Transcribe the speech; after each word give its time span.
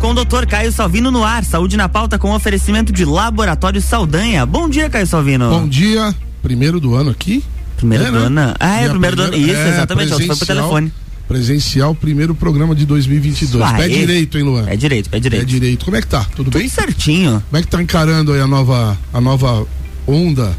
Com 0.00 0.10
o 0.10 0.14
doutor 0.14 0.46
Caio 0.46 0.70
Salvino 0.70 1.10
no 1.10 1.24
ar. 1.24 1.42
Saúde 1.44 1.76
na 1.76 1.88
pauta 1.88 2.18
com 2.18 2.30
oferecimento 2.34 2.92
de 2.92 3.04
Laboratório 3.04 3.80
Saldanha. 3.80 4.44
Bom 4.44 4.68
dia, 4.68 4.90
Caio 4.90 5.06
Salvino. 5.06 5.48
Bom 5.48 5.66
dia. 5.66 6.14
Primeiro 6.42 6.78
do 6.78 6.94
ano 6.94 7.10
aqui. 7.10 7.42
Primeiro 7.76 8.04
é, 8.04 8.10
do 8.10 8.30
né? 8.30 8.42
ano. 8.42 8.54
Ah, 8.60 8.82
é, 8.82 8.88
primeiro 8.88 9.16
do 9.16 9.22
ano. 9.22 9.36
Isso, 9.36 9.56
é, 9.56 9.68
exatamente. 9.70 10.12
Foi 10.12 10.26
pro 10.26 10.46
telefone. 10.46 10.92
Presencial, 11.26 11.94
primeiro 11.94 12.34
programa 12.34 12.74
de 12.74 12.84
2022. 12.84 13.64
Ah, 13.64 13.74
pé 13.74 13.88
direito, 13.88 14.36
hein, 14.38 14.44
Luan? 14.44 14.64
Pé 14.64 14.76
direito, 14.76 15.10
pé 15.10 15.18
direito. 15.18 15.42
Pé 15.42 15.50
direito. 15.50 15.84
Como 15.84 15.96
é 15.96 16.00
que 16.00 16.06
tá? 16.06 16.24
Tudo, 16.24 16.44
Tudo 16.44 16.58
bem? 16.58 16.68
certinho. 16.68 17.42
Como 17.50 17.58
é 17.58 17.62
que 17.62 17.68
tá 17.68 17.82
encarando 17.82 18.32
aí 18.32 18.40
a 18.40 18.46
nova, 18.46 18.96
a 19.12 19.20
nova 19.20 19.66
onda 20.06 20.54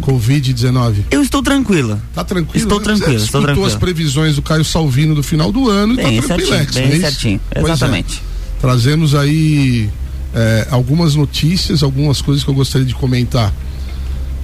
Covid-19? 0.00 1.04
Eu 1.10 1.22
estou 1.22 1.42
tranquila. 1.42 2.02
Tá 2.14 2.24
tranquilo? 2.24 2.64
Estou 2.64 2.78
né? 2.78 2.84
tranquilo, 2.84 3.18
Você 3.18 3.26
estou 3.26 3.42
tranquilo. 3.42 3.66
as 3.66 3.76
previsões 3.76 4.34
do 4.34 4.42
Caio 4.42 4.64
Salvino 4.64 5.14
do 5.14 5.22
final 5.22 5.52
do 5.52 5.68
ano 5.68 5.94
bem 5.94 6.18
e 6.18 6.22
tá 6.22 6.28
certinho, 6.28 6.88
bem 6.88 6.96
é 6.96 7.00
certinho. 7.00 7.40
É. 7.54 7.60
Exatamente. 7.60 8.22
É. 8.28 8.31
Trazemos 8.62 9.12
aí 9.12 9.90
é, 10.32 10.68
algumas 10.70 11.16
notícias, 11.16 11.82
algumas 11.82 12.22
coisas 12.22 12.44
que 12.44 12.48
eu 12.48 12.54
gostaria 12.54 12.86
de 12.86 12.94
comentar. 12.94 13.52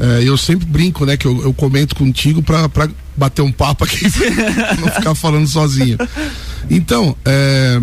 É, 0.00 0.22
eu 0.24 0.36
sempre 0.36 0.66
brinco, 0.66 1.06
né, 1.06 1.16
que 1.16 1.24
eu, 1.24 1.40
eu 1.40 1.54
comento 1.54 1.94
contigo 1.94 2.42
para 2.42 2.68
bater 3.16 3.42
um 3.42 3.52
papo 3.52 3.84
aqui, 3.84 4.04
não 4.80 4.88
ficar 4.88 5.14
falando 5.14 5.46
sozinho. 5.46 5.96
Então, 6.68 7.16
é, 7.24 7.80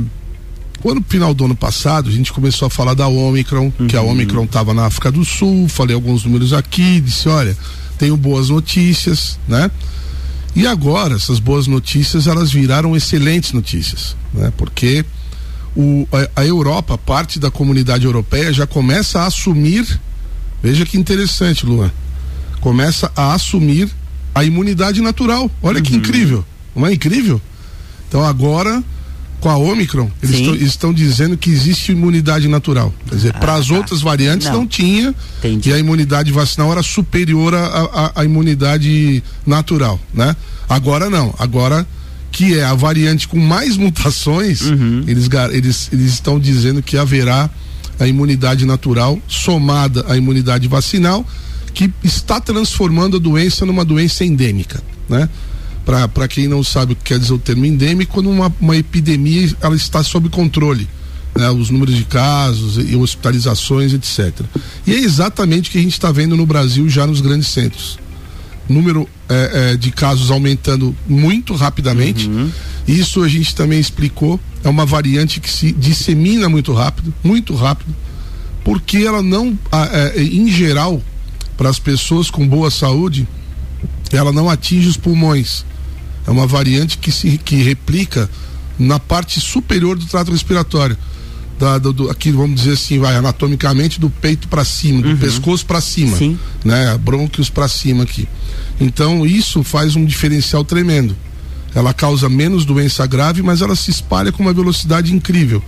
no 0.84 1.04
final 1.08 1.34
do 1.34 1.46
ano 1.46 1.56
passado, 1.56 2.10
a 2.10 2.12
gente 2.12 2.34
começou 2.34 2.66
a 2.66 2.70
falar 2.70 2.96
da 2.96 3.08
Omicron, 3.08 3.72
uhum. 3.80 3.88
que 3.88 3.96
a 3.96 4.02
uhum. 4.02 4.12
Omicron 4.12 4.44
estava 4.44 4.74
na 4.74 4.88
África 4.88 5.10
do 5.10 5.24
Sul, 5.24 5.70
falei 5.70 5.96
alguns 5.96 6.26
números 6.26 6.52
aqui, 6.52 7.00
disse, 7.00 7.30
olha, 7.30 7.58
tenho 7.98 8.18
boas 8.18 8.50
notícias, 8.50 9.40
né? 9.48 9.72
E 10.54 10.68
agora, 10.68 11.16
essas 11.16 11.40
boas 11.40 11.66
notícias, 11.66 12.28
elas 12.28 12.52
viraram 12.52 12.94
excelentes 12.94 13.54
notícias, 13.54 14.18
né? 14.34 14.52
Porque 14.58 15.06
o, 15.76 16.08
a, 16.12 16.42
a 16.42 16.46
Europa, 16.46 16.98
parte 16.98 17.40
da 17.40 17.52
comunidade 17.52 18.06
europeia, 18.06 18.54
já 18.54 18.66
começa 18.66 19.22
a 19.22 19.26
assumir, 19.26 20.00
veja 20.62 20.86
que 20.86 20.98
interessante, 20.98 21.66
Luan, 21.66 21.92
começa 22.62 23.12
a 23.16 23.34
assumir 23.34 23.90
a 24.34 24.44
imunidade 24.44 25.02
natural. 25.02 25.50
Olha 25.62 25.78
uhum. 25.78 25.84
que 25.84 25.96
incrível, 25.96 26.46
não 26.76 26.88
é 26.88 26.94
incrível? 26.94 27.42
Então 28.08 28.24
agora 28.24 28.84
com 29.46 29.50
a 29.50 29.58
Omicron, 29.58 30.10
eles 30.24 30.40
estão, 30.40 30.56
estão 30.56 30.94
dizendo 30.94 31.38
que 31.38 31.52
existe 31.52 31.92
imunidade 31.92 32.48
natural. 32.48 32.92
Quer 33.08 33.16
dizer, 33.16 33.32
ah, 33.36 33.40
para 33.40 33.54
as 33.54 33.68
tá. 33.68 33.76
outras 33.76 34.02
variantes 34.02 34.48
não, 34.48 34.62
não 34.62 34.68
tinha 34.68 35.14
Entendi. 35.38 35.70
e 35.70 35.74
a 35.74 35.78
imunidade 35.78 36.32
vacinal 36.32 36.72
era 36.72 36.82
superior 36.82 37.54
à 38.16 38.26
imunidade 38.26 39.24
natural, 39.46 40.00
né? 40.12 40.36
Agora 40.68 41.12
não, 41.12 41.32
agora 41.38 41.86
que 42.36 42.60
é 42.60 42.66
a 42.66 42.74
variante 42.74 43.30
com 43.30 43.40
mais 43.40 43.78
mutações, 43.78 44.60
uhum. 44.60 45.06
eles, 45.08 45.30
eles, 45.54 45.90
eles 45.94 46.12
estão 46.12 46.38
dizendo 46.38 46.84
que 46.84 46.98
haverá 46.98 47.50
a 47.98 48.06
imunidade 48.06 48.66
natural 48.66 49.18
somada 49.26 50.04
à 50.10 50.18
imunidade 50.18 50.68
vacinal 50.68 51.26
que 51.74 51.90
está 52.04 52.42
transformando 52.42 53.16
a 53.16 53.20
doença 53.22 53.66
numa 53.66 53.86
doença 53.86 54.26
endêmica, 54.26 54.84
né? 55.08 55.30
Para 55.86 56.28
quem 56.28 56.46
não 56.50 56.62
sabe 56.62 56.92
o 56.92 56.96
que 56.98 57.04
quer 57.06 57.20
dizer 57.20 57.32
o 57.32 57.40
termo 57.40 57.66
endêmico, 57.66 58.16
quando 58.16 58.30
uma, 58.30 58.54
uma 58.60 58.76
epidemia 58.76 59.50
ela 59.62 59.76
está 59.76 60.04
sob 60.04 60.28
controle, 60.28 60.90
né? 61.38 61.50
Os 61.52 61.70
números 61.70 61.96
de 61.96 62.04
casos 62.04 62.78
e 62.78 62.98
hospitalizações, 62.98 63.94
etc. 63.94 64.42
E 64.86 64.94
é 64.94 64.98
exatamente 64.98 65.70
o 65.70 65.72
que 65.72 65.78
a 65.78 65.82
gente 65.82 65.94
está 65.94 66.12
vendo 66.12 66.36
no 66.36 66.46
Brasil 66.46 66.90
já 66.90 67.08
nos 67.08 67.22
grandes 67.22 67.48
centros. 67.48 67.98
Número 68.68 69.08
é, 69.30 69.72
é, 69.74 69.78
de 69.78 69.92
casos 69.92 70.32
aumentando 70.32 70.96
muito 71.08 71.54
rapidamente. 71.54 72.28
Uhum. 72.28 72.52
Isso 72.88 73.24
a 73.24 73.28
gente 73.28 73.56
também 73.56 73.80
explicou. 73.80 74.40
É 74.64 74.70
uma 74.70 74.86
variante 74.86 75.40
que 75.40 75.50
se 75.50 75.72
dissemina 75.72 76.50
muito 76.50 76.74
rápido, 76.74 77.14
muito 77.24 77.54
rápido, 77.54 77.96
porque 78.64 78.98
ela 78.98 79.22
não, 79.22 79.58
é, 79.72 80.22
em 80.22 80.50
geral, 80.50 81.02
para 81.56 81.70
as 81.70 81.80
pessoas 81.80 82.30
com 82.30 82.48
boa 82.48 82.72
saúde, 82.72 83.28
ela 84.12 84.32
não 84.32 84.50
atinge 84.50 84.88
os 84.88 84.98
pulmões. 84.98 85.66
É 86.28 86.32
uma 86.32 86.48
variante 86.48 86.98
que 86.98 87.12
se 87.12 87.38
que 87.38 87.58
replica 87.58 88.30
na 88.78 89.00
parte 89.00 89.40
superior 89.40 89.98
do 89.98 90.06
trato 90.06 90.32
respiratório. 90.32 90.98
Da, 91.58 91.78
do, 91.78 91.94
do, 91.94 92.10
aqui 92.10 92.32
vamos 92.32 92.62
dizer 92.62 92.74
assim, 92.74 93.00
vai 93.00 93.16
anatomicamente 93.16 93.98
do 93.98 94.10
peito 94.10 94.48
para 94.50 94.66
cima, 94.66 95.02
do 95.02 95.10
uhum. 95.10 95.18
pescoço 95.18 95.66
para 95.66 95.80
cima, 95.80 96.18
Sim. 96.18 96.38
né? 96.66 96.98
Brônquios 96.98 97.50
para 97.50 97.68
cima 97.68 98.04
aqui. 98.04 98.28
Então 98.80 99.26
isso 99.26 99.64
faz 99.64 99.96
um 99.96 100.04
diferencial 100.04 100.66
tremendo. 100.66 101.16
Ela 101.74 101.94
causa 101.94 102.28
menos 102.28 102.66
doença 102.66 103.06
grave, 103.06 103.42
mas 103.42 103.62
ela 103.62 103.76
se 103.76 103.90
espalha 103.92 104.32
com 104.32 104.44
uma 104.44 104.54
velocidade 104.54 105.14
incrível. 105.14 105.64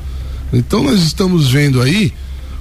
Então 0.52 0.84
nós 0.84 1.02
estamos 1.03 1.50
vendo 1.50 1.81
aí 1.81 2.14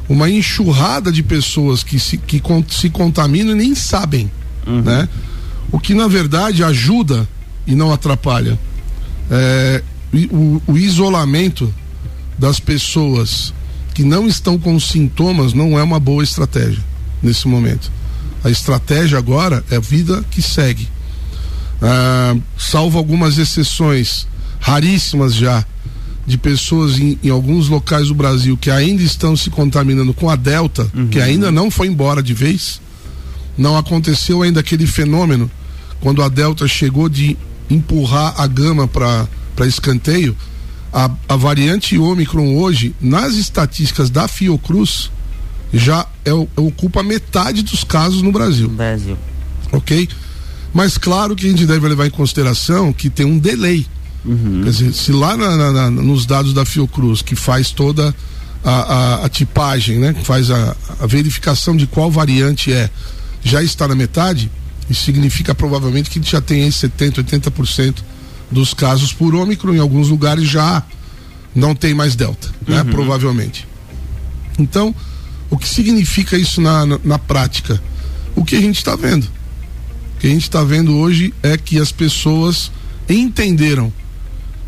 uma 0.09 0.31
enxurrada 0.31 1.11
de 1.11 1.23
pessoas 1.23 1.83
que 1.83 1.99
se, 1.99 2.17
que 2.17 2.41
se 2.69 2.91
contaminam 2.91 3.53
e 3.53 3.57
nem 3.57 3.75
sabem, 3.75 4.31
uhum. 4.67 4.83
né? 4.83 5.09
O 5.73 5.81
que 5.81 5.95
na 5.95 6.07
verdade 6.07 6.63
ajuda 6.63 7.29
e 7.67 7.75
não 7.75 7.93
atrapalha. 7.93 8.59
É, 9.31 9.83
o, 10.31 10.63
o 10.67 10.79
isolamento 10.79 11.73
das 12.39 12.61
pessoas 12.61 13.53
que 13.95 14.05
não 14.05 14.27
estão 14.27 14.59
com 14.59 14.79
sintomas 14.79 15.53
não 15.53 15.79
é 15.79 15.83
uma 15.83 15.99
boa 15.99 16.23
estratégia 16.23 16.83
nesse 17.23 17.49
momento. 17.49 17.91
A 18.45 18.51
estratégia 18.51 19.19
agora 19.19 19.65
é 19.71 19.77
a 19.77 19.81
vida 19.81 20.25
que 20.31 20.43
segue. 20.43 20.89
Ah, 21.81 22.37
salvo 22.59 22.99
algumas 22.99 23.39
exceções 23.39 24.27
raríssimas 24.61 25.35
já 25.35 25.65
de 26.27 26.37
pessoas 26.37 26.99
em, 26.99 27.19
em, 27.23 27.31
alguns 27.31 27.69
locais 27.69 28.09
do 28.09 28.15
Brasil 28.15 28.57
que 28.57 28.71
ainda 28.71 29.03
estão 29.03 29.37
se 29.37 29.49
contaminando 29.49 30.13
com 30.13 30.29
a 30.29 30.35
Delta, 30.35 30.91
uhum. 30.95 31.07
que 31.09 31.21
ainda 31.21 31.53
não 31.53 31.71
foi 31.71 31.87
embora 31.87 32.23
de 32.23 32.35
vez. 32.35 32.81
Não 33.57 33.77
aconteceu 33.77 34.43
ainda 34.43 34.61
aquele 34.61 34.87
fenômeno 34.87 35.51
quando 36.01 36.23
a 36.23 36.29
Delta 36.29 36.67
chegou 36.67 37.09
de 37.09 37.37
empurrar 37.71 38.35
a 38.37 38.47
gama 38.47 38.87
para 38.89 39.67
escanteio. 39.67 40.37
A, 40.97 41.11
a 41.29 41.37
variante 41.37 41.99
Ômicron 41.99 42.57
hoje, 42.57 42.95
nas 43.01 43.35
estatísticas 43.35 44.09
da 44.09 44.27
Fiocruz, 44.27 45.11
já 45.73 46.07
é, 46.25 46.33
ocupa 46.33 47.03
metade 47.03 47.63
dos 47.63 47.85
casos 47.85 48.23
no 48.23 48.33
Brasil. 48.33 48.71
Brasil. 48.71 49.19
Ok? 49.73 50.09
Mas 50.73 50.97
claro 50.97 51.37
que 51.37 51.47
a 51.47 51.51
gente 51.51 51.67
deve 51.67 51.87
levar 51.87 52.07
em 52.07 52.11
consideração 52.11 52.93
que 52.93 53.11
tem 53.11 53.27
um 53.27 53.39
delay 53.39 53.87
Uhum. 54.27 54.63
Quer 54.65 54.71
dizer, 54.71 54.93
se 54.93 55.13
lá 55.13 55.37
na, 55.37 55.57
na, 55.57 55.73
na, 55.73 55.91
nos 55.91 56.27
dados 56.27 56.53
da 56.53 56.65
Fiocruz, 56.65 57.23
que 57.23 57.37
faz 57.37 57.71
toda 57.71 58.15
a, 58.65 58.71
a, 58.71 59.25
a 59.27 59.29
tipagem, 59.29 59.99
né? 59.99 60.13
Que 60.13 60.25
faz 60.25 60.51
a, 60.51 60.77
a, 61.01 61.07
verificação 61.07 61.77
de 61.77 61.87
qual 61.87 62.11
variante 62.11 62.73
é, 62.73 62.91
já 63.43 63.63
está 63.63 63.87
na 63.87 63.95
metade, 63.95 64.51
isso 64.91 65.05
significa 65.05 65.55
provavelmente 65.55 66.11
que 66.11 66.21
já 66.29 66.41
tem 66.41 66.65
aí 66.65 66.71
70%, 66.71 67.25
80% 67.25 67.95
dos 68.51 68.73
casos 68.75 69.13
por 69.13 69.35
Ômicron, 69.35 69.75
em 69.75 69.79
alguns 69.79 70.09
lugares 70.09 70.49
já 70.49 70.83
não 71.55 71.75
tem 71.75 71.95
mais 71.95 72.15
Delta, 72.15 72.49
né? 72.67 72.83
Uhum. 72.83 72.91
Provavelmente. 72.91 73.67
Então, 74.59 74.95
o 75.51 75.57
que 75.57 75.69
significa 75.69 76.37
isso 76.37 76.61
na, 76.61 76.85
na, 76.85 77.01
na 77.03 77.19
prática? 77.19 77.81
O 78.35 78.45
que 78.45 78.57
a 78.57 78.61
gente 78.61 78.77
está 78.77 78.95
vendo. 78.95 79.25
O 79.25 80.19
que 80.19 80.27
a 80.27 80.31
gente 80.31 80.43
está 80.43 80.63
vendo 80.63 80.97
hoje 80.97 81.33
é 81.43 81.57
que 81.57 81.79
as 81.79 81.91
pessoas 81.93 82.71
entenderam 83.09 83.93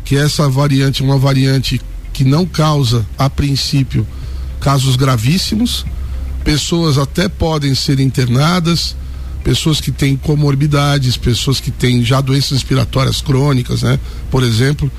que 0.03 0.15
essa 0.15 0.49
variante 0.49 1.01
é 1.01 1.05
uma 1.05 1.17
variante 1.17 1.79
que 2.11 2.23
não 2.23 2.45
causa, 2.45 3.05
a 3.17 3.29
princípio, 3.29 4.07
casos 4.59 4.95
gravíssimos. 4.95 5.85
Pessoas 6.43 6.97
até 6.97 7.29
podem 7.29 7.75
ser 7.75 7.99
internadas, 7.99 8.95
pessoas 9.49 9.81
que 9.81 9.91
têm 9.91 10.15
comorbidades, 10.15 11.17
pessoas 11.17 11.59
que 11.59 11.71
têm 11.71 12.05
já 12.05 12.21
doenças 12.21 12.51
respiratórias 12.51 13.19
crônicas, 13.19 13.81
né? 13.81 13.99
Por 14.29 14.43
exemplo, 14.43 14.91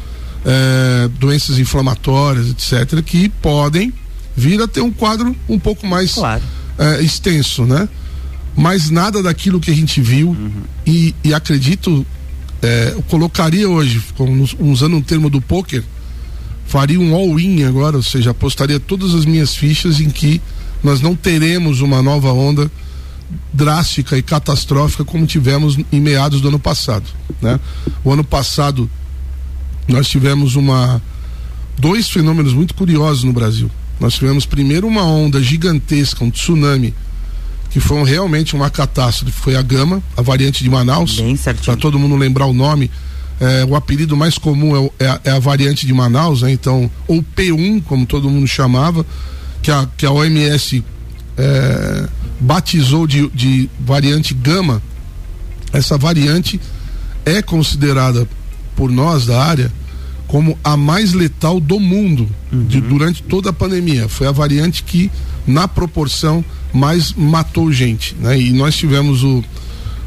é, 0.44 1.08
doenças 1.20 1.56
inflamatórias, 1.60 2.50
etc., 2.50 3.00
que 3.00 3.28
podem 3.28 3.92
vir 4.36 4.60
a 4.60 4.66
ter 4.66 4.80
um 4.80 4.90
quadro 4.90 5.36
um 5.48 5.56
pouco 5.56 5.86
mais 5.86 6.14
claro. 6.14 6.42
é, 6.76 7.00
extenso, 7.00 7.64
né? 7.64 7.88
Mas 8.56 8.90
nada 8.90 9.22
daquilo 9.22 9.60
que 9.60 9.70
a 9.70 9.74
gente 9.74 10.00
viu 10.00 10.30
uhum. 10.30 10.50
e, 10.84 11.14
e 11.22 11.32
acredito 11.32 12.04
é, 12.60 12.94
eu 12.96 13.02
colocaria 13.02 13.68
hoje, 13.68 14.02
como 14.16 14.48
usando 14.58 14.96
um 14.96 15.00
termo 15.00 15.30
do 15.30 15.40
poker, 15.40 15.84
faria 16.66 16.98
um 16.98 17.14
all-in 17.14 17.62
agora, 17.62 17.96
ou 17.96 18.02
seja, 18.02 18.32
apostaria 18.32 18.80
todas 18.80 19.14
as 19.14 19.24
minhas 19.24 19.54
fichas 19.54 20.00
em 20.00 20.10
que 20.10 20.42
nós 20.82 21.00
não 21.00 21.14
teremos 21.14 21.80
uma 21.80 22.02
nova 22.02 22.32
onda 22.32 22.68
drástica 23.52 24.16
e 24.16 24.22
catastrófica 24.22 25.04
como 25.04 25.26
tivemos 25.26 25.78
em 25.92 26.00
meados 26.00 26.40
do 26.40 26.48
ano 26.48 26.58
passado, 26.58 27.04
né? 27.40 27.58
O 28.04 28.12
ano 28.12 28.24
passado 28.24 28.90
nós 29.88 30.08
tivemos 30.08 30.56
uma 30.56 31.00
dois 31.78 32.08
fenômenos 32.08 32.52
muito 32.52 32.74
curiosos 32.74 33.24
no 33.24 33.32
Brasil. 33.32 33.70
Nós 33.98 34.14
tivemos 34.14 34.46
primeiro 34.46 34.86
uma 34.86 35.04
onda 35.04 35.42
gigantesca, 35.42 36.24
um 36.24 36.30
tsunami 36.30 36.94
que 37.70 37.78
foi 37.78 38.02
realmente 38.02 38.54
uma 38.54 38.68
catástrofe. 38.68 39.32
Foi 39.32 39.56
a 39.56 39.62
Gama, 39.62 40.02
a 40.16 40.22
variante 40.22 40.62
de 40.62 40.70
Manaus. 40.70 41.18
Para 41.64 41.76
todo 41.76 41.98
mundo 41.98 42.16
lembrar 42.16 42.46
o 42.46 42.52
nome. 42.52 42.90
É, 43.40 43.64
o 43.64 43.74
apelido 43.74 44.16
mais 44.16 44.36
comum 44.36 44.76
é, 44.76 45.04
é, 45.04 45.08
a, 45.08 45.20
é, 45.24 45.30
a, 45.30 45.38
variante 45.38 45.86
de 45.86 45.94
Manaus, 45.94 46.42
né? 46.42 46.52
Então, 46.52 46.90
ou 47.06 47.22
P1, 47.22 47.82
como 47.84 48.04
todo 48.04 48.28
mundo 48.28 48.46
chamava, 48.46 49.06
que 49.62 49.70
a, 49.70 49.88
que 49.96 50.04
a 50.04 50.10
OMS 50.10 50.84
é, 51.38 52.08
batizou 52.40 53.06
de, 53.06 53.28
de 53.28 53.68
variante 53.78 54.34
gama. 54.34 54.82
Essa 55.72 55.96
variante 55.98 56.60
é 57.24 57.42
considerada 57.42 58.26
por 58.74 58.90
nós 58.90 59.26
da 59.26 59.42
área 59.42 59.70
como 60.26 60.56
a 60.62 60.76
mais 60.76 61.12
letal 61.12 61.58
do 61.58 61.80
mundo 61.80 62.28
uhum. 62.52 62.64
de, 62.64 62.80
durante 62.80 63.20
toda 63.20 63.50
a 63.50 63.52
pandemia. 63.52 64.08
Foi 64.08 64.28
a 64.28 64.32
variante 64.32 64.84
que, 64.84 65.10
na 65.44 65.66
proporção, 65.66 66.44
mais 66.72 67.12
matou 67.12 67.72
gente. 67.72 68.14
Né? 68.14 68.40
E 68.40 68.52
nós 68.52 68.76
tivemos 68.76 69.24
o, 69.24 69.42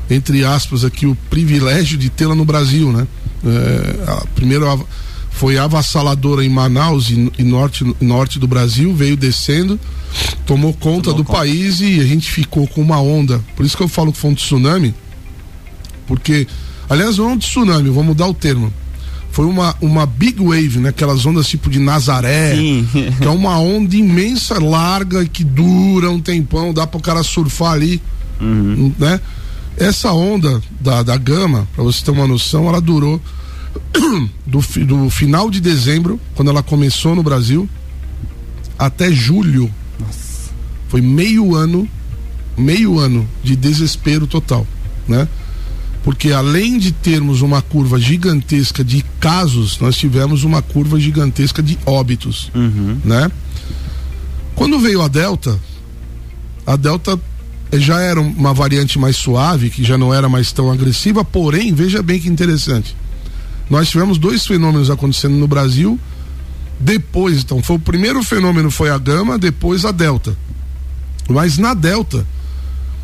entre 0.10 0.46
aspas, 0.46 0.86
aqui, 0.86 1.06
o 1.06 1.14
privilégio 1.30 1.98
de 1.98 2.10
tê-la 2.10 2.34
no 2.36 2.46
Brasil. 2.46 2.90
Né? 2.94 3.06
É, 3.46 4.12
a, 4.12 4.26
primeiro 4.34 4.88
foi 5.34 5.58
avassaladora 5.58 6.46
em 6.46 6.50
Manaus 6.50 7.10
e, 7.10 7.32
e, 7.38 7.44
norte, 7.44 7.84
norte 8.00 8.40
do 8.40 8.48
Brasil, 8.48 8.94
veio 8.94 9.18
descendo, 9.18 9.80
tomou 10.46 10.74
conta 10.74 11.10
tomou 11.10 11.18
do 11.18 11.24
conta. 11.24 11.40
país 11.40 11.82
e 11.82 12.00
a 12.00 12.06
gente 12.06 12.32
ficou 12.32 12.68
com 12.68 12.82
uma 12.82 13.02
onda. 13.02 13.44
Por 13.56 13.66
isso 13.66 13.76
que 13.76 13.84
eu 13.84 13.88
falo 13.88 14.14
que 14.14 14.20
foi 14.20 14.32
um 14.32 14.36
tsunami, 14.36 14.94
porque, 16.08 16.48
aliás, 16.90 17.18
não 17.18 17.32
é 17.32 17.34
um 17.34 17.38
tsunami, 17.38 17.90
vou 17.90 18.04
mudar 18.04 18.28
o 18.28 18.34
termo 18.34 18.72
foi 19.32 19.46
uma, 19.46 19.76
uma 19.82 20.06
big 20.06 20.40
wave, 20.40 20.78
né? 20.78 20.90
Aquelas 20.90 21.26
ondas 21.26 21.48
tipo 21.48 21.68
de 21.68 21.80
Nazaré, 21.80 22.56
Sim. 22.56 22.88
que 23.20 23.26
é 23.26 23.30
uma 23.32 23.58
onda 23.58 23.96
imensa, 23.96 24.64
larga, 24.64 25.26
que 25.26 25.44
dura 25.44 26.12
um 26.12 26.20
tempão, 26.20 26.72
dá 26.72 26.86
para 26.86 27.00
o 27.00 27.02
cara 27.02 27.24
surfar 27.24 27.72
ali, 27.72 28.00
uhum. 28.40 28.94
né? 29.00 29.20
Essa 29.76 30.14
onda 30.14 30.62
da, 30.80 31.02
da 31.02 31.18
gama, 31.18 31.68
para 31.74 31.84
você 31.84 32.06
ter 32.06 32.12
uma 32.12 32.28
noção, 32.28 32.70
ela 32.70 32.80
durou 32.80 33.20
do, 34.46 34.60
do 34.86 35.10
final 35.10 35.50
de 35.50 35.60
dezembro, 35.60 36.20
quando 36.36 36.50
ela 36.50 36.64
começou 36.64 37.16
no 37.16 37.24
Brasil, 37.24 37.68
até 38.78 39.12
julho. 39.12 39.70
Nossa. 40.00 40.52
Foi 40.90 41.02
meio 41.02 41.56
ano, 41.56 41.88
meio 42.58 43.00
ano 43.00 43.28
de 43.44 43.56
desespero 43.56 44.28
total, 44.28 44.68
né? 45.08 45.28
porque 46.04 46.34
além 46.34 46.78
de 46.78 46.92
termos 46.92 47.42
uma 47.42 47.62
curva 47.62 47.98
gigantesca 47.98 48.84
de 48.84 49.04
casos, 49.20 49.80
nós 49.80 49.96
tivemos 49.96 50.44
uma 50.44 50.62
curva 50.62 51.00
gigantesca 51.00 51.64
de 51.64 51.80
óbitos, 51.86 52.52
uhum. 52.54 52.98
né? 53.06 53.32
Quando 54.54 54.78
veio 54.80 55.02
a 55.02 55.08
Delta, 55.08 55.58
a 56.68 56.76
Delta 56.76 57.18
já 57.72 58.02
era 58.02 58.20
uma 58.20 58.54
variante 58.54 59.00
mais 59.00 59.16
suave, 59.16 59.70
que 59.70 59.84
já 59.84 59.98
não 59.98 60.14
era 60.14 60.28
mais 60.28 60.52
tão 60.52 60.70
agressiva, 60.70 61.24
porém, 61.24 61.74
veja 61.74 62.04
bem 62.04 62.20
que 62.20 62.28
interessante. 62.28 62.96
Nós 63.74 63.90
tivemos 63.90 64.20
dois 64.20 64.46
fenômenos 64.46 64.92
acontecendo 64.92 65.34
no 65.34 65.48
Brasil. 65.48 66.00
Depois, 66.80 67.42
então, 67.42 67.60
foi 67.64 67.78
o 67.78 67.80
primeiro 67.80 68.22
fenômeno 68.22 68.70
foi 68.70 68.92
a 68.92 69.00
gama, 69.00 69.36
depois 69.36 69.84
a 69.84 69.92
delta. 69.92 70.38
Mas 71.28 71.58
na 71.58 71.74
delta, 71.74 72.24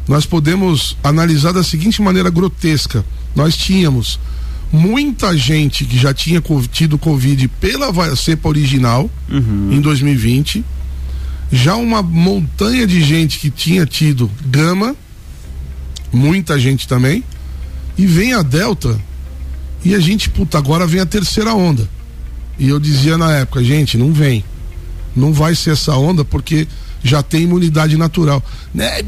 nós 0.08 0.28
podemos 0.28 0.96
analisar 1.04 1.54
da 1.54 1.64
seguinte 1.64 2.04
maneira 2.04 2.30
grotesca: 2.30 3.04
nós 3.36 3.58
tínhamos 3.58 4.20
muita 4.72 5.36
gente 5.36 5.86
que 5.86 5.98
já 5.98 6.14
tinha 6.14 6.40
tido 6.72 7.00
Covid 7.00 7.48
pela 7.60 8.16
cepa 8.16 8.48
original 8.48 9.10
uhum. 9.28 9.70
em 9.72 9.82
2020, 9.82 10.64
já 11.52 11.76
uma 11.78 12.04
montanha 12.04 12.86
de 12.86 13.02
gente 13.02 13.40
que 13.40 13.50
tinha 13.50 13.88
tido 13.88 14.30
gama, 14.46 14.96
muita 16.14 16.60
gente 16.60 16.88
também, 16.88 17.24
e 17.98 18.06
vem 18.06 18.34
a 18.34 18.44
Delta, 18.44 19.09
e 19.84 19.96
a 19.96 20.00
gente, 20.00 20.30
puta, 20.30 20.58
agora 20.58 20.86
vem 20.86 21.00
a 21.00 21.06
terceira 21.06 21.54
onda. 21.54 21.88
E 22.58 22.68
eu 22.68 22.80
dizia 22.80 23.18
na 23.18 23.32
época, 23.38 23.64
gente, 23.64 23.98
não 23.98 24.12
vem. 24.12 24.44
Não 25.16 25.34
vai 25.34 25.56
ser 25.56 25.72
essa 25.72 25.96
onda 25.96 26.26
porque 26.26 26.68
já 27.02 27.24
tem 27.24 27.44
imunidade 27.44 27.96
natural. 27.98 28.44
Né? 28.74 29.02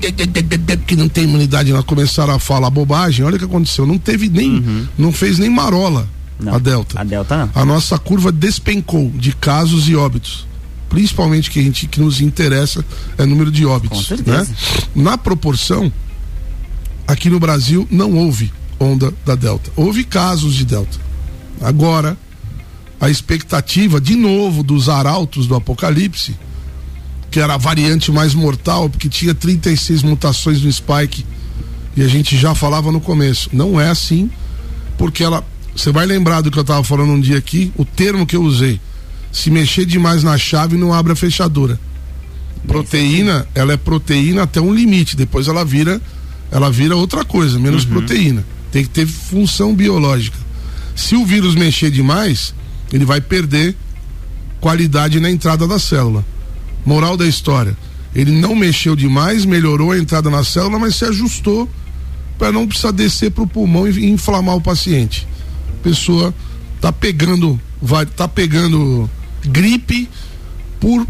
Que 0.88 0.96
não 0.96 1.10
tem 1.10 1.26
imunidade, 1.26 1.74
nós 1.74 1.84
começaram 1.84 2.34
a 2.34 2.40
falar 2.40 2.70
bobagem. 2.70 3.26
Olha 3.26 3.36
o 3.36 3.40
que 3.40 3.46
aconteceu. 3.46 3.86
Não 3.86 3.98
teve 3.98 4.30
nem, 4.30 4.52
uhum. 4.52 4.88
não 4.98 5.12
fez 5.12 5.38
nem 5.38 5.50
marola 5.50 6.08
não, 6.40 6.56
a 6.56 6.58
Delta. 6.58 7.00
A 7.00 7.04
Delta 7.04 7.38
não. 7.38 7.50
A 7.54 7.66
nossa 7.66 8.00
curva 8.00 8.32
despencou 8.32 9.12
de 9.14 9.34
casos 9.36 9.88
e 9.90 9.96
óbitos. 9.96 10.48
Principalmente 10.90 11.50
que 11.52 11.60
a 11.60 11.64
gente 11.64 11.88
que 11.88 12.00
nos 12.02 12.20
interessa 12.20 12.84
é 13.18 13.24
o 13.24 13.28
número 13.28 13.52
de 13.52 13.66
óbitos. 13.66 14.10
Né? 14.10 14.48
Na 14.96 15.18
proporção, 15.18 15.92
aqui 17.08 17.30
no 17.30 17.40
Brasil 17.40 17.88
não 17.92 18.14
houve 18.16 18.52
onda 18.82 19.14
da 19.26 19.36
Delta. 19.36 19.72
Houve 19.76 20.04
casos 20.04 20.54
de 20.54 20.66
Delta. 20.66 20.98
Agora, 21.62 22.18
a 23.00 23.10
expectativa 23.10 24.02
de 24.02 24.16
novo 24.16 24.64
dos 24.64 24.90
arautos 24.90 25.48
do 25.48 25.56
apocalipse 25.56 26.36
que 27.32 27.40
era 27.40 27.54
a 27.54 27.58
variante 27.58 28.12
mais 28.12 28.34
mortal, 28.34 28.90
porque 28.90 29.08
tinha 29.08 29.34
36 29.34 30.04
mutações 30.04 30.62
no 30.62 30.72
spike. 30.72 31.26
E 31.96 32.04
a 32.04 32.08
gente 32.08 32.38
já 32.38 32.54
falava 32.54 32.92
no 32.92 33.00
começo. 33.00 33.50
Não 33.54 33.80
é 33.80 33.90
assim, 33.90 34.30
porque 34.98 35.24
ela. 35.24 35.44
Você 35.74 35.92
vai 35.92 36.06
lembrar 36.06 36.42
do 36.42 36.52
que 36.52 36.60
eu 36.60 36.62
estava 36.62 36.84
falando 36.84 37.14
um 37.14 37.20
dia 37.20 37.38
aqui, 37.38 37.72
o 37.78 37.86
termo 37.86 38.26
que 38.26 38.36
eu 38.36 38.44
usei. 38.44 38.80
Se 39.32 39.50
mexer 39.50 39.86
demais 39.86 40.22
na 40.22 40.38
chave, 40.38 40.76
não 40.76 40.94
abre 40.94 41.14
a 41.14 41.16
fechadura. 41.16 41.80
Proteína, 42.68 43.48
ela 43.56 43.72
é 43.72 43.78
proteína 43.78 44.44
até 44.44 44.60
um 44.60 44.74
limite, 44.74 45.16
depois 45.16 45.48
ela 45.48 45.64
vira, 45.64 46.02
ela 46.52 46.70
vira 46.70 46.98
outra 46.98 47.24
coisa, 47.24 47.58
menos 47.58 47.86
uhum. 47.86 47.92
proteína. 47.92 48.46
Tem 48.72 48.84
que 48.84 48.90
ter 48.90 49.06
função 49.06 49.76
biológica. 49.76 50.38
Se 50.96 51.16
o 51.16 51.26
vírus 51.26 51.56
mexer 51.56 51.92
demais, 51.92 52.54
ele 52.92 53.06
vai 53.06 53.20
perder 53.20 53.76
qualidade 54.60 55.20
na 55.20 55.30
entrada 55.30 55.68
da 55.68 55.80
célula. 55.80 56.26
Moral 56.86 57.18
da 57.18 57.26
história. 57.26 57.76
Ele 58.14 58.32
não 58.32 58.56
mexeu 58.56 58.96
demais, 58.96 59.46
melhorou 59.46 59.92
a 59.92 59.98
entrada 59.98 60.30
na 60.30 60.44
célula, 60.44 60.78
mas 60.78 60.96
se 60.96 61.06
ajustou 61.06 61.70
para 62.38 62.52
não 62.52 62.68
precisar 62.68 62.92
descer 62.92 63.32
para 63.32 63.44
o 63.44 63.48
pulmão 63.48 63.88
e 63.88 64.10
inflamar 64.10 64.56
o 64.56 64.62
paciente. 64.62 65.28
A 65.80 65.84
pessoa 65.84 66.34
tá 66.80 66.92
pegando, 66.92 67.60
vai, 67.82 68.06
tá 68.06 68.28
pegando 68.28 69.10
gripe 69.44 70.10
por 70.80 71.08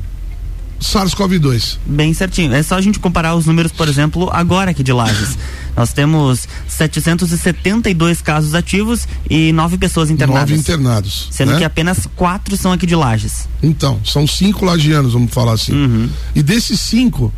SARS-CoV-2. 0.82 1.78
Bem 1.86 2.14
certinho. 2.14 2.54
É 2.54 2.64
só 2.64 2.76
a 2.76 2.82
gente 2.82 3.00
comparar 3.00 3.36
os 3.36 3.46
números, 3.46 3.72
por 3.72 3.88
exemplo, 3.88 4.30
agora 4.34 4.72
aqui 4.72 4.84
de 4.84 4.92
Lages. 4.92 5.38
Nós 5.78 5.94
temos 5.94 6.48
772 6.68 8.22
casos 8.22 8.54
ativos 8.54 9.08
e 9.30 9.54
nove 9.54 9.78
pessoas 9.78 10.10
internadas. 10.10 10.50
Nove 10.50 10.60
internados. 10.60 11.28
Sendo 11.32 11.54
né? 11.54 11.60
que 11.60 11.64
apenas 11.64 12.08
quatro 12.16 12.58
são 12.58 12.72
aqui 12.72 12.86
de 12.86 12.96
Lages. 12.96 13.48
Então, 13.64 14.02
são 14.04 14.28
cinco 14.28 14.66
lagianos, 14.66 15.14
vamos 15.14 15.32
falar 15.34 15.54
assim. 15.54 15.72
Uhum. 15.74 16.10
E 16.36 16.44
desses 16.44 16.82
cinco, 16.82 17.32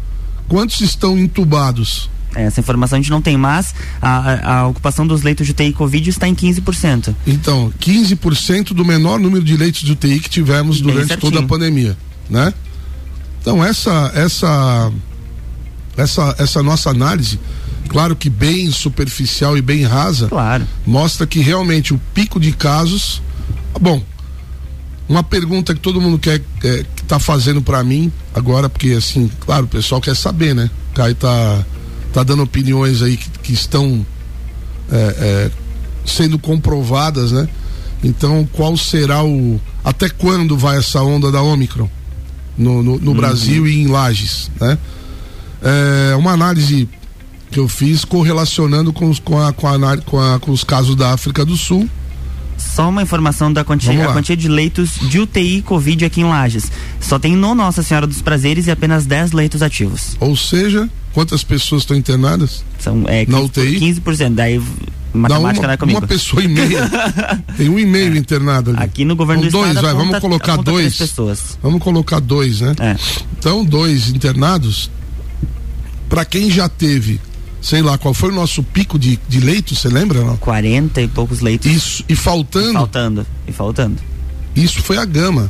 quantos 0.47 0.81
estão 0.81 1.19
entubados? 1.19 2.09
Essa 2.35 2.59
informação 2.59 2.97
a 2.97 3.01
gente 3.01 3.11
não 3.11 3.21
tem, 3.21 3.37
mas 3.37 3.75
a, 4.01 4.61
a, 4.61 4.67
ocupação 4.67 5.05
dos 5.05 5.21
leitos 5.21 5.45
de 5.45 5.51
UTI 5.51 5.71
Covid 5.71 6.09
está 6.09 6.27
em 6.27 6.33
15%. 6.33 7.13
Então, 7.27 7.71
15% 7.79 8.73
do 8.73 8.83
menor 8.83 9.19
número 9.19 9.43
de 9.45 9.55
leitos 9.55 9.81
de 9.81 9.91
UTI 9.91 10.19
que 10.19 10.29
tivemos 10.29 10.81
durante 10.81 11.15
toda 11.17 11.39
a 11.39 11.43
pandemia, 11.43 11.95
né? 12.27 12.51
Então, 13.43 13.61
essa 13.61 14.09
essa 14.15 14.89
essa 15.97 16.35
essa 16.39 16.63
nossa 16.63 16.89
análise 16.89 17.37
claro 17.89 18.15
que 18.15 18.29
bem 18.29 18.71
superficial 18.71 19.57
e 19.57 19.61
bem 19.61 19.83
rasa, 19.83 20.29
claro. 20.29 20.65
mostra 20.85 21.27
que 21.27 21.41
realmente 21.41 21.93
o 21.93 21.99
pico 22.13 22.39
de 22.39 22.53
casos. 22.53 23.21
Bom, 23.79 24.01
uma 25.09 25.21
pergunta 25.21 25.73
que 25.73 25.81
todo 25.81 25.99
mundo 25.99 26.17
quer 26.17 26.41
é, 26.63 26.85
que 26.95 27.03
tá 27.03 27.19
fazendo 27.19 27.61
para 27.61 27.83
mim 27.83 28.09
agora, 28.33 28.69
porque 28.69 28.93
assim, 28.93 29.29
claro, 29.41 29.65
o 29.65 29.67
pessoal 29.67 29.99
quer 29.99 30.15
saber, 30.15 30.55
né? 30.55 30.71
Caio 30.95 31.15
tá, 31.15 31.65
tá 32.13 32.23
dando 32.23 32.43
opiniões 32.43 33.01
aí 33.01 33.17
que, 33.17 33.29
que 33.39 33.53
estão 33.53 34.05
é, 34.89 34.95
é, 34.95 35.51
sendo 36.05 36.39
comprovadas, 36.39 37.33
né? 37.33 37.49
Então, 38.01 38.47
qual 38.53 38.77
será 38.77 39.21
o. 39.21 39.59
Até 39.83 40.07
quando 40.07 40.57
vai 40.57 40.77
essa 40.77 41.01
onda 41.01 41.29
da 41.29 41.41
Omicron 41.41 41.89
no, 42.57 42.83
no, 42.83 42.99
no 42.99 43.11
uhum. 43.11 43.17
Brasil 43.17 43.67
e 43.67 43.81
em 43.81 43.87
Lages, 43.87 44.49
né? 44.59 44.77
É 45.61 46.15
uma 46.15 46.31
análise 46.31 46.89
que 47.49 47.59
eu 47.59 47.67
fiz 47.67 48.03
correlacionando 48.03 48.91
com, 48.91 49.09
os, 49.09 49.19
com, 49.19 49.39
a, 49.39 49.53
com, 49.53 49.67
a, 49.67 49.97
com, 49.97 50.19
a, 50.19 50.39
com 50.39 50.51
os 50.51 50.63
casos 50.63 50.95
da 50.95 51.13
África 51.13 51.45
do 51.45 51.55
Sul. 51.55 51.87
Só 52.57 52.89
uma 52.89 53.01
informação 53.01 53.51
da 53.51 53.63
quantia, 53.63 54.09
a 54.09 54.13
quantia 54.13 54.35
de 54.35 54.47
leitos 54.47 54.91
de 55.09 55.19
UTI 55.19 55.61
Covid 55.61 56.05
aqui 56.05 56.21
em 56.21 56.23
Lages. 56.23 56.71
Só 56.99 57.19
tem 57.19 57.35
no 57.35 57.53
Nossa 57.53 57.83
Senhora 57.83 58.07
dos 58.07 58.21
Prazeres 58.21 58.67
e 58.67 58.71
apenas 58.71 59.05
10 59.05 59.31
leitos 59.31 59.61
ativos. 59.61 60.17
Ou 60.19 60.35
seja, 60.35 60.89
quantas 61.13 61.43
pessoas 61.43 61.83
estão 61.83 61.95
internadas? 61.95 62.63
São 62.79 63.03
é, 63.07 63.25
15, 63.25 63.31
na 63.31 63.43
UTI? 63.43 63.79
15%. 63.79 64.33
Daí 64.33 64.61
matemática 65.13 65.67
uma, 65.67 65.73
é 65.73 65.77
comigo. 65.77 65.99
Uma 65.99 66.07
pessoa 66.07 66.43
e 66.43 66.47
meia. 66.47 66.89
tem 67.55 67.69
um 67.69 67.79
e 67.79 67.85
meio 67.85 68.15
é. 68.15 68.17
internado 68.17 68.71
ali. 68.71 68.79
Aqui 68.79 69.05
no 69.05 69.15
governo 69.15 69.45
então, 69.45 69.61
do 69.61 69.63
dois, 69.63 69.75
estado. 69.75 69.95
Vai, 69.95 70.05
vamos 70.05 70.19
colocar 70.19 70.57
dois. 70.57 70.95
Pessoas. 70.95 71.57
Vamos 71.61 71.81
colocar 71.81 72.19
dois, 72.19 72.61
né? 72.61 72.73
É. 72.79 72.95
Então, 73.37 73.63
dois 73.63 74.09
internados. 74.09 74.89
Para 76.09 76.25
quem 76.25 76.49
já 76.49 76.67
teve 76.69 77.19
sei 77.63 77.81
lá, 77.81 77.97
qual 77.97 78.13
foi 78.13 78.29
o 78.29 78.35
nosso 78.35 78.61
pico 78.61 78.99
de, 78.99 79.17
de 79.27 79.39
leitos, 79.39 79.79
você 79.79 79.87
lembra? 79.87 80.21
Não? 80.21 80.35
40 80.35 81.01
e 81.01 81.07
poucos 81.07 81.39
leitos. 81.39 81.71
Isso, 81.71 82.03
e 82.09 82.15
faltando. 82.15 82.71
E 82.71 82.73
faltando, 82.73 83.27
e 83.47 83.51
faltando. 83.53 84.01
Isso 84.53 84.81
foi 84.83 84.97
a 84.97 85.05
gama. 85.05 85.49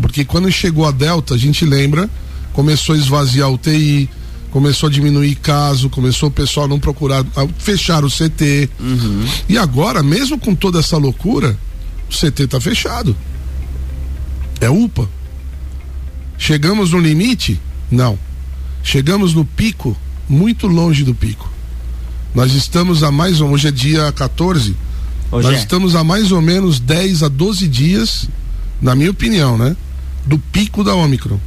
Porque 0.00 0.24
quando 0.24 0.50
chegou 0.50 0.86
a 0.86 0.90
Delta, 0.90 1.34
a 1.34 1.38
gente 1.38 1.64
lembra, 1.64 2.10
começou 2.52 2.96
a 2.96 2.98
esvaziar 2.98 3.48
o 3.48 3.56
TI, 3.56 4.10
começou 4.54 4.88
a 4.88 4.92
diminuir 4.92 5.34
caso, 5.34 5.90
começou 5.90 6.28
o 6.28 6.32
pessoal 6.32 6.66
a 6.66 6.68
não 6.68 6.78
procurar, 6.78 7.26
a 7.34 7.48
fechar 7.58 8.04
o 8.04 8.08
CT. 8.08 8.70
Uhum. 8.78 9.26
E 9.48 9.58
agora, 9.58 10.00
mesmo 10.00 10.38
com 10.38 10.54
toda 10.54 10.78
essa 10.78 10.96
loucura, 10.96 11.58
o 12.08 12.12
CT 12.12 12.44
está 12.44 12.60
fechado. 12.60 13.16
É 14.60 14.70
UPA. 14.70 15.08
Chegamos 16.38 16.92
no 16.92 17.00
limite? 17.00 17.60
Não. 17.90 18.16
Chegamos 18.80 19.34
no 19.34 19.44
pico? 19.44 19.96
Muito 20.28 20.68
longe 20.68 21.02
do 21.02 21.16
pico. 21.16 21.50
Nós 22.32 22.54
estamos 22.54 23.02
a 23.02 23.10
mais, 23.10 23.40
hoje 23.40 23.66
é 23.66 23.72
dia 23.72 24.12
14, 24.12 24.76
hoje 25.32 25.48
nós 25.48 25.56
é. 25.56 25.58
estamos 25.58 25.96
a 25.96 26.04
mais 26.04 26.30
ou 26.30 26.40
menos 26.40 26.78
10 26.78 27.24
a 27.24 27.28
12 27.28 27.66
dias, 27.66 28.28
na 28.80 28.94
minha 28.94 29.10
opinião, 29.10 29.58
né? 29.58 29.76
Do 30.24 30.38
pico 30.38 30.84
da 30.84 30.94
Ômicron. 30.94 31.40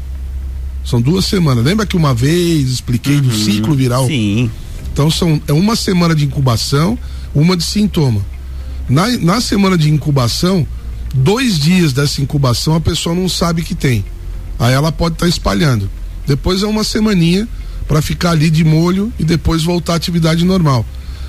São 0.88 1.02
duas 1.02 1.26
semanas. 1.26 1.66
Lembra 1.66 1.86
que 1.86 1.98
uma 1.98 2.14
vez 2.14 2.70
expliquei 2.70 3.16
uhum, 3.16 3.22
do 3.24 3.36
ciclo 3.36 3.76
viral? 3.76 4.08
Sim. 4.08 4.50
Então 4.94 5.12
são, 5.12 5.42
é 5.46 5.52
uma 5.52 5.76
semana 5.76 6.16
de 6.16 6.24
incubação, 6.24 6.98
uma 7.36 7.58
de 7.58 7.64
sintoma. 7.64 8.26
Na, 8.88 9.06
na 9.18 9.42
semana 9.42 9.78
de 9.78 9.90
incubação, 9.90 10.66
dois 11.14 11.60
dias 11.60 11.92
dessa 11.92 12.22
incubação 12.22 12.74
a 12.74 12.80
pessoa 12.80 13.14
não 13.14 13.28
sabe 13.28 13.64
que 13.64 13.76
tem. 13.76 14.06
Aí 14.58 14.74
ela 14.74 14.90
pode 14.90 15.16
estar 15.16 15.26
tá 15.26 15.30
espalhando. 15.30 15.90
Depois 16.26 16.64
é 16.64 16.66
uma 16.66 16.86
semaninha 16.86 17.48
para 17.86 18.02
ficar 18.02 18.32
ali 18.32 18.50
de 18.50 18.64
molho 18.64 19.12
e 19.20 19.26
depois 19.26 19.64
voltar 19.64 19.94
à 19.94 19.96
atividade 19.98 20.46
normal. 20.46 20.86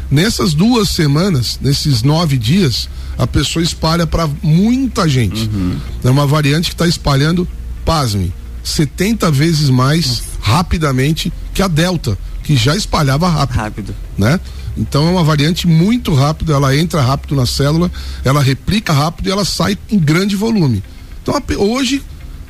Nessas 0.09 0.55
duas 0.55 0.89
semanas, 0.89 1.59
nesses 1.61 2.03
nove 2.03 2.39
dias, 2.39 2.89
a 3.19 3.27
pessoa 3.27 3.63
espalha 3.63 4.07
para 4.07 4.29
muita 4.41 5.09
gente. 5.09 5.51
Uhum. 5.53 5.77
É 6.05 6.09
uma 6.09 6.27
variante 6.29 6.69
que 6.71 6.75
está 6.75 6.87
espalhando, 6.87 7.47
pasme, 7.85 8.33
70 8.69 9.31
vezes 9.31 9.71
mais 9.71 10.07
Nossa. 10.07 10.23
rapidamente 10.41 11.33
que 11.55 11.63
a 11.63 11.69
Delta, 11.69 12.17
que 12.43 12.57
já 12.57 12.77
espalhava 12.77 13.29
rápido. 13.29 13.57
Rápido. 13.57 13.95
Né? 14.17 14.41
Então 14.77 15.07
é 15.09 15.11
uma 15.11 15.25
variante 15.25 15.67
muito 15.67 16.15
rápida, 16.15 16.55
ela 16.55 16.77
entra 16.77 17.03
rápido 17.03 17.35
na 17.35 17.47
célula, 17.47 17.91
ela 18.25 18.41
replica 18.41 18.93
rápido 18.93 19.29
e 19.29 19.33
ela 19.33 19.45
sai 19.45 19.77
em 19.91 19.99
grande 19.99 20.37
volume. 20.37 20.83
Então 21.23 21.35
hoje 21.59 22.03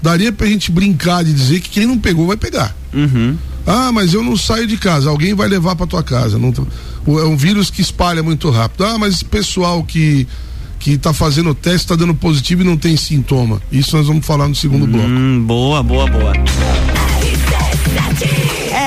daria 0.02 0.30
pra 0.30 0.46
gente 0.46 0.70
brincar 0.70 1.24
de 1.24 1.32
dizer 1.32 1.60
que 1.60 1.70
quem 1.70 1.86
não 1.86 1.98
pegou 1.98 2.26
vai 2.26 2.36
pegar. 2.36 2.76
Uhum. 2.92 3.36
Ah, 3.66 3.90
mas 3.92 4.14
eu 4.14 4.22
não 4.22 4.36
saio 4.36 4.66
de 4.66 4.76
casa, 4.76 5.10
alguém 5.10 5.34
vai 5.34 5.48
levar 5.48 5.76
para 5.76 5.86
tua 5.86 6.02
casa. 6.02 6.38
Não, 6.38 6.52
é 7.18 7.24
um 7.24 7.36
vírus 7.36 7.70
que 7.70 7.82
espalha 7.82 8.22
muito 8.22 8.50
rápido. 8.50 8.84
Ah, 8.84 8.98
mas 8.98 9.14
esse 9.14 9.24
pessoal 9.24 9.82
que 9.82 10.26
que 10.78 10.92
está 10.92 11.12
fazendo 11.12 11.50
o 11.50 11.54
teste 11.54 11.78
está 11.78 11.96
dando 11.96 12.14
positivo 12.14 12.62
e 12.62 12.64
não 12.64 12.76
tem 12.76 12.96
sintoma. 12.96 13.60
Isso 13.70 13.96
nós 13.96 14.06
vamos 14.06 14.26
falar 14.26 14.48
no 14.48 14.54
segundo 14.54 14.84
hum, 14.84 15.44
bloco. 15.44 15.46
Boa, 15.46 15.82
boa, 15.82 16.06
boa. 16.10 16.32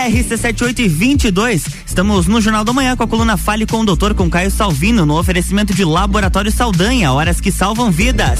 RC7822, 0.07 1.67
estamos 1.85 2.25
no 2.25 2.41
Jornal 2.41 2.63
da 2.63 2.73
Manhã 2.73 2.95
com 2.95 3.03
a 3.03 3.07
coluna 3.07 3.37
Fale 3.37 3.65
com 3.65 3.81
o 3.81 3.85
Doutor 3.85 4.13
com 4.13 4.29
Caio 4.29 4.49
Salvino 4.49 5.05
no 5.05 5.17
oferecimento 5.17 5.73
de 5.73 5.85
Laboratório 5.85 6.51
Saldanha, 6.51 7.11
horas 7.11 7.39
que 7.39 7.51
salvam 7.51 7.91
vidas. 7.91 8.39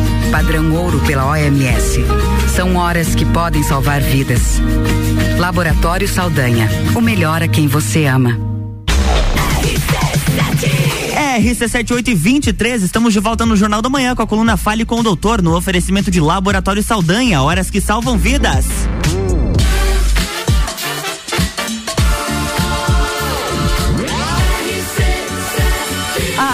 padrão 0.31 0.73
ouro 0.73 0.99
pela 1.01 1.25
OMS. 1.25 2.05
São 2.55 2.75
horas 2.75 3.15
que 3.15 3.25
podem 3.25 3.63
salvar 3.63 4.01
vidas. 4.01 4.61
Laboratório 5.37 6.07
Saldanha, 6.07 6.69
o 6.95 7.01
melhor 7.01 7.41
a 7.41 7.47
quem 7.47 7.67
você 7.67 8.05
ama. 8.05 8.37
RC7823, 11.39 12.83
estamos 12.83 13.13
de 13.13 13.19
volta 13.19 13.45
no 13.45 13.55
Jornal 13.55 13.81
da 13.81 13.89
Manhã 13.89 14.15
com 14.15 14.21
a 14.21 14.27
coluna 14.27 14.57
Fale 14.57 14.85
com 14.85 14.99
o 14.99 15.03
Doutor, 15.03 15.41
no 15.41 15.55
oferecimento 15.55 16.11
de 16.11 16.19
Laboratório 16.19 16.83
Saldanha, 16.83 17.41
horas 17.41 17.69
que 17.69 17.79
salvam 17.79 18.17
vidas. 18.17 18.65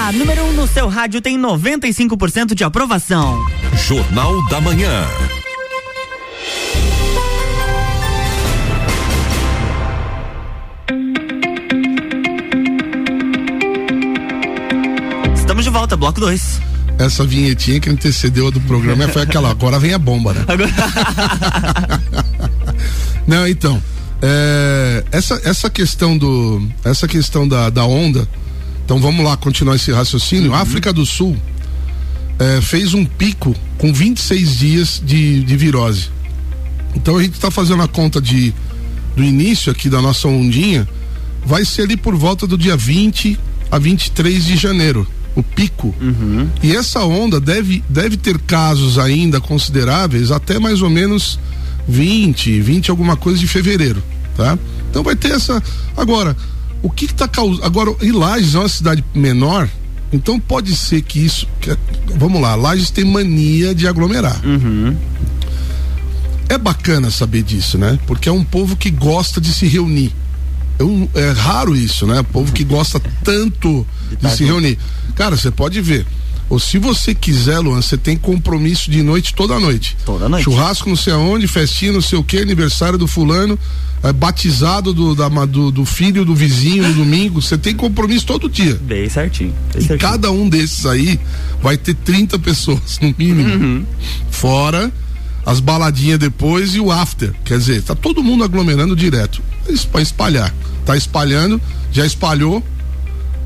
A 0.07 0.11
número 0.13 0.41
1 0.41 0.47
um 0.47 0.53
no 0.53 0.65
seu 0.65 0.87
rádio 0.87 1.19
tem 1.19 1.37
95% 1.37 2.55
de 2.55 2.63
aprovação. 2.63 3.45
Jornal 3.85 4.41
da 4.47 4.61
Manhã. 4.61 5.05
Estamos 15.35 15.65
de 15.65 15.69
volta, 15.69 15.97
bloco 15.97 16.21
2 16.21 16.61
essa 16.97 17.25
vinhetinha 17.25 17.81
que 17.81 17.89
antecedeu 17.89 18.47
a 18.47 18.49
do 18.49 18.61
programa 18.61 19.09
foi 19.09 19.23
aquela, 19.23 19.51
agora 19.51 19.77
vem 19.77 19.93
a 19.93 19.99
bomba, 19.99 20.33
né? 20.33 20.45
Agora... 20.47 20.71
Não, 23.27 23.45
então, 23.45 23.83
é, 24.21 25.03
essa, 25.11 25.39
essa 25.43 25.69
questão 25.69 26.17
do, 26.17 26.65
essa 26.85 27.09
questão 27.09 27.45
da, 27.45 27.69
da 27.69 27.85
onda, 27.85 28.25
então 28.87 29.01
vamos 29.01 29.25
lá 29.25 29.35
continuar 29.35 29.75
esse 29.75 29.91
raciocínio. 29.91 30.51
Uhum. 30.51 30.55
África 30.55 30.93
do 30.93 31.05
Sul 31.05 31.35
é, 32.39 32.61
fez 32.61 32.93
um 32.93 33.03
pico 33.03 33.53
com 33.77 33.91
26 33.91 34.57
dias 34.57 35.03
de, 35.05 35.43
de 35.43 35.57
virose. 35.57 36.09
Então 36.95 37.17
a 37.17 37.21
gente 37.21 37.33
está 37.33 37.51
fazendo 37.51 37.83
a 37.83 37.87
conta 37.89 38.21
de 38.21 38.53
do 39.13 39.21
início 39.21 39.73
aqui 39.73 39.89
da 39.89 40.01
nossa 40.01 40.29
ondinha, 40.29 40.87
vai 41.45 41.65
ser 41.65 41.81
ali 41.81 41.97
por 41.97 42.15
volta 42.15 42.47
do 42.47 42.57
dia 42.57 42.77
20 42.77 43.37
a 43.69 43.77
23 43.77 44.45
de 44.45 44.55
janeiro, 44.55 45.05
o 45.35 45.43
pico. 45.43 45.93
Uhum. 45.99 46.47
E 46.63 46.73
essa 46.73 47.03
onda 47.03 47.41
deve, 47.41 47.83
deve 47.89 48.15
ter 48.15 48.39
casos 48.39 48.97
ainda 48.97 49.41
consideráveis 49.41 50.31
até 50.31 50.59
mais 50.59 50.81
ou 50.81 50.89
menos 50.89 51.37
20, 51.89 52.61
20 52.61 52.89
alguma 52.89 53.17
coisa 53.17 53.37
de 53.37 53.47
fevereiro, 53.47 54.01
tá? 54.37 54.57
Então 54.89 55.03
vai 55.03 55.15
ter 55.15 55.33
essa. 55.33 55.61
Agora, 55.97 56.37
o 56.87 56.89
que 56.89 57.03
está 57.03 57.27
causando. 57.27 57.65
Agora, 57.65 57.93
e 58.01 58.13
Lages 58.13 58.55
é 58.55 58.59
uma 58.59 58.69
cidade 58.69 59.03
menor, 59.13 59.69
então 60.11 60.39
pode 60.39 60.73
ser 60.73 61.01
que 61.01 61.19
isso. 61.19 61.45
Que, 61.59 61.77
vamos 62.15 62.41
lá, 62.41 62.55
Lages 62.55 62.89
tem 62.89 63.03
mania 63.03 63.75
de 63.75 63.85
aglomerar. 63.85 64.39
Uhum. 64.45 64.95
É 66.47 66.57
bacana 66.57 67.11
saber 67.11 67.43
disso, 67.43 67.77
né? 67.77 67.99
Porque 68.07 68.29
é 68.29 68.31
um 68.31 68.43
povo 68.43 68.77
que 68.77 68.89
gosta 68.89 69.41
de 69.41 69.53
se 69.53 69.67
reunir. 69.67 70.13
É, 71.13 71.19
é 71.19 71.31
raro 71.31 71.75
isso, 71.75 72.07
né? 72.07 72.23
Povo 72.31 72.53
que 72.53 72.63
gosta 72.63 73.01
tanto 73.21 73.85
de 74.21 74.31
se 74.31 74.45
reunir. 74.45 74.79
Cara, 75.13 75.35
você 75.35 75.51
pode 75.51 75.81
ver. 75.81 76.05
Ou 76.49 76.59
se 76.59 76.77
você 76.77 77.13
quiser, 77.13 77.59
Luan, 77.59 77.81
você 77.81 77.97
tem 77.97 78.15
compromisso 78.15 78.89
de 78.89 79.03
noite 79.03 79.33
toda 79.33 79.59
noite. 79.59 79.97
Toda 80.05 80.29
noite. 80.29 80.45
Churrasco 80.45 80.87
não 80.87 80.95
sei 80.95 81.13
aonde, 81.13 81.47
festinha 81.47 81.91
não 81.91 82.01
sei 82.01 82.17
o 82.17 82.23
que, 82.23 82.37
aniversário 82.37 82.97
do 82.97 83.05
fulano, 83.05 83.59
é, 84.01 84.13
batizado 84.13 84.93
do, 84.93 85.13
da, 85.13 85.27
do, 85.45 85.71
do, 85.71 85.85
filho 85.85 86.23
do 86.23 86.33
vizinho 86.33 86.87
no 86.87 86.93
domingo. 86.93 87.41
Você 87.41 87.57
tem 87.57 87.75
compromisso 87.75 88.25
todo 88.25 88.49
dia. 88.49 88.75
Bem 88.75 89.09
certinho. 89.09 89.53
Bem 89.73 89.83
e 89.83 89.87
certinho. 89.87 89.99
cada 89.99 90.31
um 90.31 90.47
desses 90.47 90.85
aí 90.85 91.19
vai 91.61 91.77
ter 91.77 91.95
30 91.95 92.39
pessoas, 92.39 92.99
no 93.01 93.13
mínimo. 93.17 93.53
Uhum. 93.53 93.85
Fora 94.31 94.91
as 95.45 95.59
baladinhas 95.59 96.19
depois 96.19 96.75
e 96.75 96.79
o 96.79 96.91
after. 96.91 97.33
Quer 97.43 97.57
dizer, 97.57 97.81
tá 97.81 97.95
todo 97.95 98.23
mundo 98.23 98.43
aglomerando 98.43 98.95
direto. 98.95 99.41
Isso 99.67 99.87
para 99.87 100.01
espalhar. 100.01 100.53
Tá 100.85 100.95
espalhando, 100.95 101.61
já 101.91 102.05
espalhou, 102.05 102.63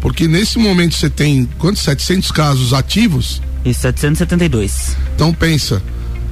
porque 0.01 0.27
nesse 0.27 0.57
momento 0.57 0.95
você 0.95 1.09
tem 1.09 1.47
quantos? 1.59 1.83
700 1.83 2.31
casos 2.31 2.73
ativos? 2.73 3.41
E 3.63 3.73
772. 3.73 4.97
Então 5.15 5.31
pensa, 5.31 5.81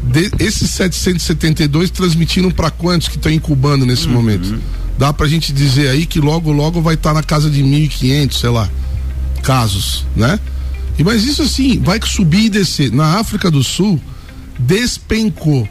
De, 0.04 0.32
esses 0.40 0.72
772 0.72 1.92
transmitiram 1.92 2.50
para 2.50 2.72
quantos 2.72 3.08
que 3.08 3.16
estão 3.16 3.32
incubando 3.32 3.86
nesse 3.86 4.08
uhum. 4.08 4.14
momento? 4.14 4.60
Dá 4.98 5.14
pra 5.14 5.28
gente 5.28 5.54
dizer 5.54 5.90
aí 5.90 6.06
que 6.06 6.20
logo, 6.20 6.52
logo 6.52 6.82
vai 6.82 6.96
estar 6.96 7.12
tá 7.12 7.14
na 7.14 7.24
casa 7.24 7.50
de 7.50 7.64
1.500, 7.64 8.34
sei 8.34 8.50
lá, 8.50 8.68
casos, 9.44 10.06
né? 10.16 10.40
E, 10.98 11.04
mas 11.04 11.24
isso 11.24 11.44
assim, 11.44 11.80
vai 11.80 12.00
subir 12.04 12.46
e 12.46 12.50
descer. 12.50 12.92
Na 12.92 13.20
África 13.20 13.50
do 13.50 13.64
Sul, 13.64 14.02
despencou. 14.58 15.70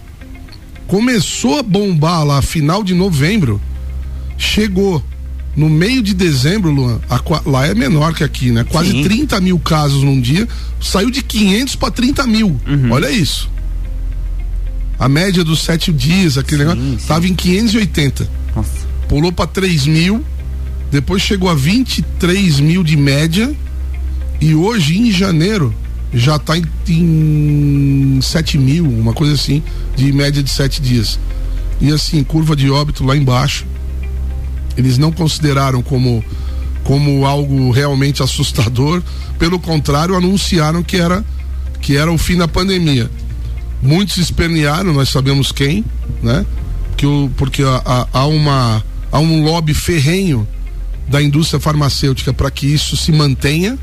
Começou 0.87 1.59
a 1.59 1.63
bombar 1.63 2.25
lá, 2.25 2.41
final 2.41 2.83
de 2.83 2.95
novembro, 2.95 3.61
chegou 4.39 5.05
no 5.59 5.69
meio 5.69 6.01
de 6.01 6.15
dezembro, 6.15 6.71
Luan, 6.71 7.01
a, 7.11 7.21
lá 7.45 7.67
é 7.67 7.75
menor 7.75 8.15
que 8.15 8.23
aqui, 8.23 8.53
né? 8.53 8.63
Quase 8.63 8.93
Sim. 8.93 9.03
30 9.03 9.41
mil 9.41 9.59
casos 9.59 10.05
num 10.05 10.21
dia, 10.21 10.47
saiu 10.81 11.11
de 11.11 11.21
500 11.21 11.75
para 11.75 11.91
30 11.91 12.27
mil. 12.29 12.61
Uhum. 12.65 12.93
Olha 12.93 13.11
isso. 13.11 13.51
A 14.97 15.09
média 15.09 15.43
dos 15.43 15.61
sete 15.61 15.93
dias, 15.93 16.39
aquele 16.39 16.63
sim, 16.63 16.69
negócio, 16.69 16.95
estava 16.95 17.27
em 17.27 17.35
580. 17.35 18.31
Nossa. 18.55 18.71
Pulou 19.09 19.33
para 19.33 19.49
3 19.49 19.89
mil, 19.89 20.25
depois 20.93 21.23
chegou 21.23 21.51
a 21.51 21.55
23 21.55 22.61
mil 22.61 22.85
de 22.85 22.97
média, 22.97 23.53
e 24.41 24.55
hoje, 24.55 24.97
em 24.97 25.11
janeiro, 25.11 25.75
já 26.15 26.37
está 26.37 26.57
em, 26.57 26.65
em 26.89 28.21
7 28.23 28.57
mil, 28.59 28.89
uma 28.89 29.13
coisa 29.13 29.35
assim, 29.35 29.61
de 29.97 30.13
média 30.13 30.41
de 30.41 30.51
sete 30.51 30.81
dias. 30.81 31.19
E 31.81 31.91
assim, 31.91 32.23
curva 32.23 32.55
de 32.55 32.71
óbito 32.71 33.05
lá 33.05 33.17
embaixo 33.17 33.67
eles 34.79 34.97
não 34.97 35.11
consideraram 35.11 35.83
como 35.83 36.25
como 36.85 37.27
algo 37.27 37.71
realmente 37.71 38.23
assustador, 38.23 39.03
pelo 39.39 39.59
contrário, 39.59 40.15
anunciaram 40.15 40.83
que 40.83 40.97
era 40.97 41.23
que 41.83 41.97
era 41.97 42.11
o 42.11 42.17
fim 42.17 42.37
da 42.37 42.49
pandemia. 42.49 43.11
Muitos 43.83 44.17
espernearam, 44.17 44.95
nós 44.95 45.11
sabemos 45.11 45.53
quem, 45.53 45.85
né? 46.23 46.47
Que 46.97 47.07
o, 47.07 47.31
porque 47.37 47.63
há, 47.63 48.27
uma 48.27 48.83
há 49.13 49.19
um 49.19 49.45
lobby 49.45 49.75
ferrenho 49.75 50.49
da 51.09 51.21
indústria 51.23 51.61
farmacêutica 51.61 52.33
para 52.33 52.51
que 52.51 52.67
isso 52.67 52.97
se 52.97 53.13
mantenha. 53.13 53.79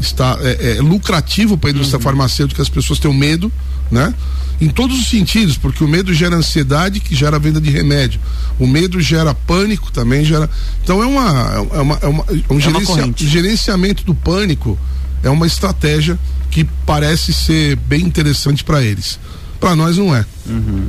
Está 0.00 0.36
é, 0.42 0.76
é 0.76 0.82
lucrativo 0.82 1.56
para 1.56 1.70
a 1.70 1.72
indústria 1.72 1.98
uhum. 1.98 2.02
farmacêutica, 2.02 2.60
as 2.60 2.68
pessoas 2.68 2.98
têm 2.98 3.12
medo, 3.14 3.50
né? 3.90 4.12
Em 4.60 4.68
todos 4.68 4.98
os 4.98 5.08
sentidos, 5.08 5.56
porque 5.56 5.82
o 5.82 5.88
medo 5.88 6.14
gera 6.14 6.36
ansiedade, 6.36 7.00
que 7.00 7.14
gera 7.14 7.38
venda 7.38 7.60
de 7.60 7.70
remédio. 7.70 8.20
O 8.58 8.66
medo 8.66 9.00
gera 9.00 9.34
pânico, 9.34 9.90
também 9.90 10.24
gera. 10.24 10.48
Então 10.82 11.02
é 11.02 11.06
uma, 11.06 11.68
é 11.72 11.80
uma, 11.80 11.98
é 12.02 12.06
uma 12.06 12.24
um 12.50 12.58
é 12.58 12.60
gerencia, 12.60 13.14
gerenciamento 13.16 14.04
do 14.04 14.14
pânico 14.14 14.78
é 15.22 15.30
uma 15.30 15.46
estratégia 15.46 16.18
que 16.50 16.64
parece 16.86 17.32
ser 17.32 17.76
bem 17.76 18.02
interessante 18.02 18.62
para 18.62 18.82
eles. 18.82 19.18
Para 19.58 19.74
nós 19.74 19.98
não 19.98 20.14
é. 20.14 20.24
Uhum. 20.46 20.88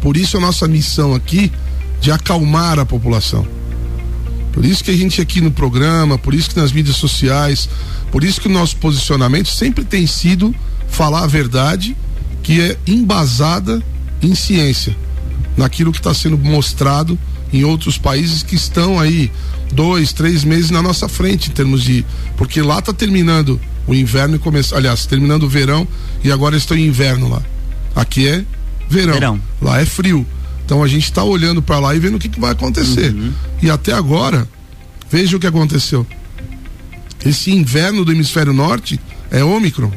Por 0.00 0.16
isso 0.16 0.36
a 0.36 0.40
nossa 0.40 0.66
missão 0.66 1.14
aqui 1.14 1.52
de 2.00 2.10
acalmar 2.10 2.78
a 2.78 2.86
população. 2.86 3.46
Por 4.52 4.64
isso 4.64 4.84
que 4.84 4.90
a 4.90 4.96
gente 4.96 5.20
aqui 5.20 5.40
no 5.40 5.50
programa, 5.50 6.18
por 6.18 6.34
isso 6.34 6.50
que 6.50 6.60
nas 6.60 6.72
mídias 6.72 6.96
sociais, 6.96 7.68
por 8.10 8.22
isso 8.22 8.40
que 8.40 8.48
o 8.48 8.50
nosso 8.50 8.76
posicionamento 8.76 9.48
sempre 9.48 9.84
tem 9.84 10.06
sido 10.06 10.54
falar 10.88 11.24
a 11.24 11.26
verdade 11.26 11.96
que 12.42 12.60
é 12.60 12.76
embasada 12.86 13.82
em 14.20 14.34
ciência, 14.34 14.96
naquilo 15.56 15.92
que 15.92 15.98
está 15.98 16.12
sendo 16.14 16.36
mostrado 16.38 17.18
em 17.52 17.64
outros 17.64 17.98
países 17.98 18.42
que 18.42 18.54
estão 18.54 18.98
aí 18.98 19.30
dois, 19.72 20.12
três 20.12 20.42
meses 20.44 20.70
na 20.70 20.80
nossa 20.80 21.08
frente 21.08 21.50
em 21.50 21.52
termos 21.52 21.82
de. 21.82 22.04
Porque 22.36 22.62
lá 22.62 22.78
está 22.78 22.92
terminando 22.92 23.60
o 23.86 23.94
inverno 23.94 24.36
e 24.36 24.38
começa. 24.38 24.76
Aliás, 24.76 25.06
terminando 25.06 25.44
o 25.44 25.48
verão 25.48 25.86
e 26.24 26.32
agora 26.32 26.56
estão 26.56 26.76
em 26.76 26.86
inverno 26.86 27.28
lá. 27.28 27.42
Aqui 27.94 28.26
é 28.26 28.44
verão. 28.88 29.14
verão. 29.14 29.40
Lá 29.60 29.80
é 29.80 29.84
frio. 29.84 30.26
Então 30.64 30.82
a 30.82 30.88
gente 30.88 31.04
está 31.04 31.22
olhando 31.22 31.60
para 31.60 31.78
lá 31.78 31.94
e 31.94 31.98
vendo 31.98 32.16
o 32.16 32.18
que, 32.18 32.28
que 32.28 32.40
vai 32.40 32.52
acontecer. 32.52 33.12
Uhum. 33.12 33.32
E 33.60 33.70
até 33.70 33.92
agora, 33.92 34.48
veja 35.10 35.36
o 35.36 35.40
que 35.40 35.46
aconteceu. 35.46 36.06
Esse 37.24 37.52
inverno 37.52 38.04
do 38.04 38.12
hemisfério 38.12 38.52
norte 38.52 38.98
é 39.30 39.44
Ômicron. 39.44 39.92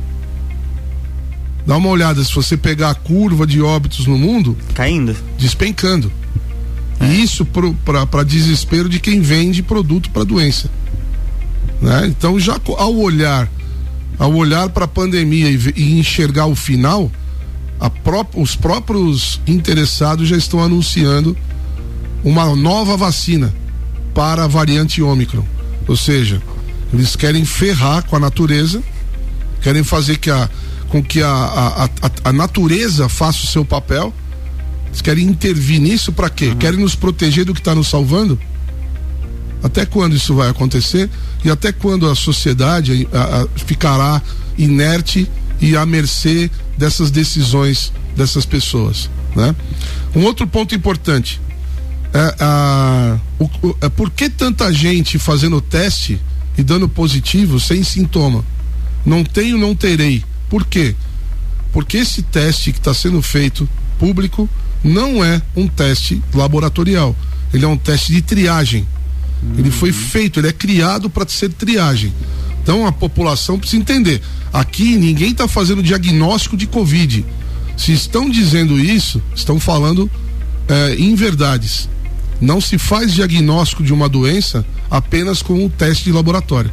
Dá 1.65 1.77
uma 1.77 1.89
olhada, 1.89 2.23
se 2.23 2.33
você 2.33 2.55
pegar 2.55 2.91
a 2.91 2.95
curva 2.95 3.47
de 3.47 3.61
óbitos 3.61 4.05
no 4.05 4.17
mundo. 4.17 4.55
Caindo. 4.73 5.15
Despencando. 5.37 6.11
É. 6.99 7.07
E 7.07 7.23
isso 7.23 7.45
para 7.45 8.23
desespero 8.23 8.87
de 8.87 8.99
quem 8.99 9.21
vende 9.21 9.63
produto 9.63 10.09
para 10.11 10.23
doença. 10.23 10.69
Né? 11.81 12.07
Então, 12.07 12.39
já 12.39 12.59
ao 12.77 12.95
olhar 12.95 13.49
ao 14.17 14.33
olhar 14.33 14.69
para 14.69 14.85
a 14.85 14.87
pandemia 14.87 15.49
e, 15.49 15.73
e, 15.75 15.99
enxergar 15.99 16.45
o 16.45 16.55
final, 16.55 17.11
pró 18.03 18.25
os 18.35 18.55
próprios 18.55 19.41
interessados 19.45 20.29
já 20.29 20.37
estão 20.37 20.63
anunciando 20.63 21.35
uma 22.23 22.55
nova 22.55 22.97
vacina 22.97 23.53
para 24.13 24.45
a 24.45 24.47
variante 24.47 25.01
Ômicron. 25.01 25.45
Ou 25.87 25.97
seja, 25.97 26.41
eles 26.93 27.15
querem 27.15 27.45
ferrar 27.45 28.05
com 28.05 28.15
a 28.15 28.19
natureza, 28.19 28.81
querem 29.61 29.83
fazer 29.83 30.17
que 30.17 30.31
a, 30.31 30.49
com 30.89 31.03
que 31.03 31.21
a, 31.21 31.27
a, 31.27 31.83
a, 31.85 31.89
a 32.25 32.33
natureza 32.33 33.09
faça 33.09 33.43
o 33.43 33.47
seu 33.47 33.65
papel. 33.65 34.13
Eles 34.87 35.01
querem 35.01 35.25
intervir 35.25 35.81
nisso 35.81 36.11
para 36.11 36.29
quê? 36.29 36.47
Uhum. 36.47 36.55
Querem 36.55 36.79
nos 36.79 36.95
proteger 36.95 37.45
do 37.45 37.53
que 37.53 37.59
está 37.59 37.75
nos 37.75 37.87
salvando? 37.87 38.39
Até 39.63 39.85
quando 39.85 40.15
isso 40.15 40.35
vai 40.35 40.49
acontecer? 40.49 41.09
E 41.43 41.49
até 41.49 41.71
quando 41.71 42.09
a 42.09 42.15
sociedade 42.15 43.07
a, 43.11 43.41
a, 43.41 43.47
ficará 43.55 44.21
inerte 44.57 45.29
e 45.59 45.75
à 45.75 45.85
mercê 45.85 46.49
dessas 46.77 47.11
decisões 47.11 47.91
dessas 48.15 48.45
pessoas? 48.45 49.09
Né? 49.35 49.55
Um 50.15 50.23
outro 50.23 50.47
ponto 50.47 50.73
importante 50.73 51.41
é, 52.15 52.35
a, 52.39 53.17
o, 53.37 53.49
é 53.81 53.89
por 53.89 54.09
que 54.09 54.29
tanta 54.29 54.71
gente 54.71 55.19
fazendo 55.19 55.59
teste 55.59 56.21
e 56.57 56.63
dando 56.63 56.87
positivo 56.87 57.59
sem 57.59 57.83
sintoma? 57.83 58.45
Não 59.05 59.21
tenho, 59.21 59.57
não 59.57 59.75
terei. 59.75 60.23
Por 60.49 60.65
quê? 60.65 60.95
Porque 61.71 61.97
esse 61.97 62.21
teste 62.21 62.71
que 62.71 62.79
está 62.79 62.93
sendo 62.93 63.21
feito 63.21 63.67
público 63.99 64.49
não 64.83 65.23
é 65.23 65.41
um 65.55 65.67
teste 65.67 66.21
laboratorial. 66.33 67.15
Ele 67.53 67.65
é 67.65 67.67
um 67.67 67.77
teste 67.77 68.13
de 68.13 68.21
triagem. 68.21 68.87
Uhum. 69.41 69.55
Ele 69.57 69.71
foi 69.71 69.91
feito, 69.91 70.39
ele 70.39 70.47
é 70.47 70.53
criado 70.53 71.09
para 71.09 71.27
ser 71.27 71.51
triagem. 71.51 72.13
Então 72.61 72.85
a 72.85 72.91
população 72.91 73.59
precisa 73.59 73.81
entender. 73.81 74.21
Aqui 74.53 74.95
ninguém 74.97 75.31
está 75.31 75.47
fazendo 75.47 75.83
diagnóstico 75.83 76.55
de 76.55 76.67
Covid. 76.67 77.25
Se 77.77 77.91
estão 77.91 78.29
dizendo 78.29 78.79
isso, 78.79 79.21
estão 79.35 79.59
falando 79.59 80.09
é, 80.67 80.95
inverdades. 80.95 81.89
Não 82.39 82.61
se 82.61 82.77
faz 82.77 83.13
diagnóstico 83.13 83.83
de 83.83 83.93
uma 83.93 84.07
doença 84.07 84.65
apenas 84.89 85.41
com 85.41 85.65
um 85.65 85.69
teste 85.69 86.05
de 86.05 86.11
laboratório 86.11 86.71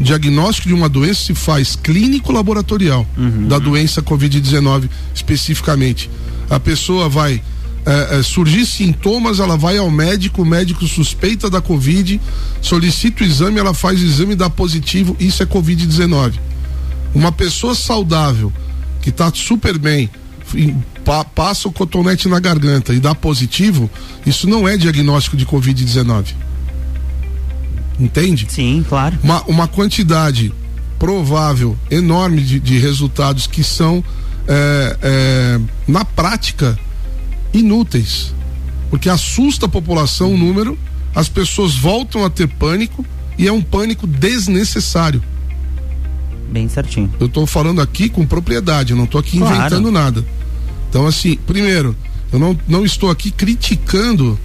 diagnóstico 0.00 0.68
de 0.68 0.74
uma 0.74 0.88
doença 0.88 1.24
se 1.24 1.34
faz 1.34 1.74
clínico 1.74 2.32
laboratorial 2.32 3.06
uhum. 3.16 3.48
da 3.48 3.58
doença 3.58 4.02
Covid-19 4.02 4.88
especificamente. 5.14 6.08
A 6.48 6.60
pessoa 6.60 7.08
vai 7.08 7.42
é, 7.84 8.18
é, 8.18 8.22
surgir 8.22 8.64
sintomas, 8.66 9.40
ela 9.40 9.56
vai 9.56 9.78
ao 9.78 9.90
médico, 9.90 10.42
o 10.42 10.46
médico 10.46 10.86
suspeita 10.86 11.50
da 11.50 11.60
Covid, 11.60 12.20
solicita 12.60 13.22
o 13.22 13.26
exame, 13.26 13.58
ela 13.58 13.74
faz 13.74 14.00
o 14.00 14.04
exame 14.04 14.34
dá 14.34 14.48
positivo, 14.48 15.16
isso 15.18 15.42
é 15.42 15.46
Covid-19. 15.46 16.34
Uma 17.14 17.32
pessoa 17.32 17.74
saudável, 17.74 18.52
que 19.00 19.10
está 19.10 19.32
super 19.34 19.78
bem, 19.78 20.10
pa, 21.04 21.24
passa 21.24 21.68
o 21.68 21.72
cotonete 21.72 22.28
na 22.28 22.38
garganta 22.38 22.92
e 22.92 23.00
dá 23.00 23.14
positivo, 23.14 23.90
isso 24.24 24.48
não 24.48 24.68
é 24.68 24.76
diagnóstico 24.76 25.36
de 25.36 25.46
Covid-19 25.46 26.47
entende? 27.98 28.46
Sim, 28.48 28.84
claro. 28.88 29.18
Uma, 29.22 29.42
uma 29.42 29.68
quantidade 29.68 30.52
provável, 30.98 31.76
enorme 31.90 32.42
de, 32.42 32.58
de 32.58 32.78
resultados 32.78 33.46
que 33.46 33.62
são, 33.62 34.02
é, 34.46 34.96
é, 35.02 35.60
na 35.86 36.04
prática, 36.04 36.78
inúteis. 37.52 38.34
Porque 38.90 39.08
assusta 39.08 39.66
a 39.66 39.68
população 39.68 40.34
o 40.34 40.36
número, 40.36 40.78
as 41.14 41.28
pessoas 41.28 41.74
voltam 41.74 42.24
a 42.24 42.30
ter 42.30 42.48
pânico 42.48 43.04
e 43.36 43.46
é 43.46 43.52
um 43.52 43.62
pânico 43.62 44.06
desnecessário. 44.06 45.22
Bem 46.50 46.68
certinho. 46.68 47.12
Eu 47.20 47.26
estou 47.26 47.46
falando 47.46 47.80
aqui 47.80 48.08
com 48.08 48.26
propriedade, 48.26 48.92
eu 48.92 48.96
não 48.96 49.04
estou 49.04 49.20
aqui 49.20 49.38
claro. 49.38 49.54
inventando 49.54 49.92
nada. 49.92 50.24
Então, 50.88 51.06
assim, 51.06 51.36
primeiro, 51.46 51.94
eu 52.32 52.38
não, 52.38 52.58
não 52.66 52.84
estou 52.84 53.10
aqui 53.10 53.30
criticando 53.30 54.38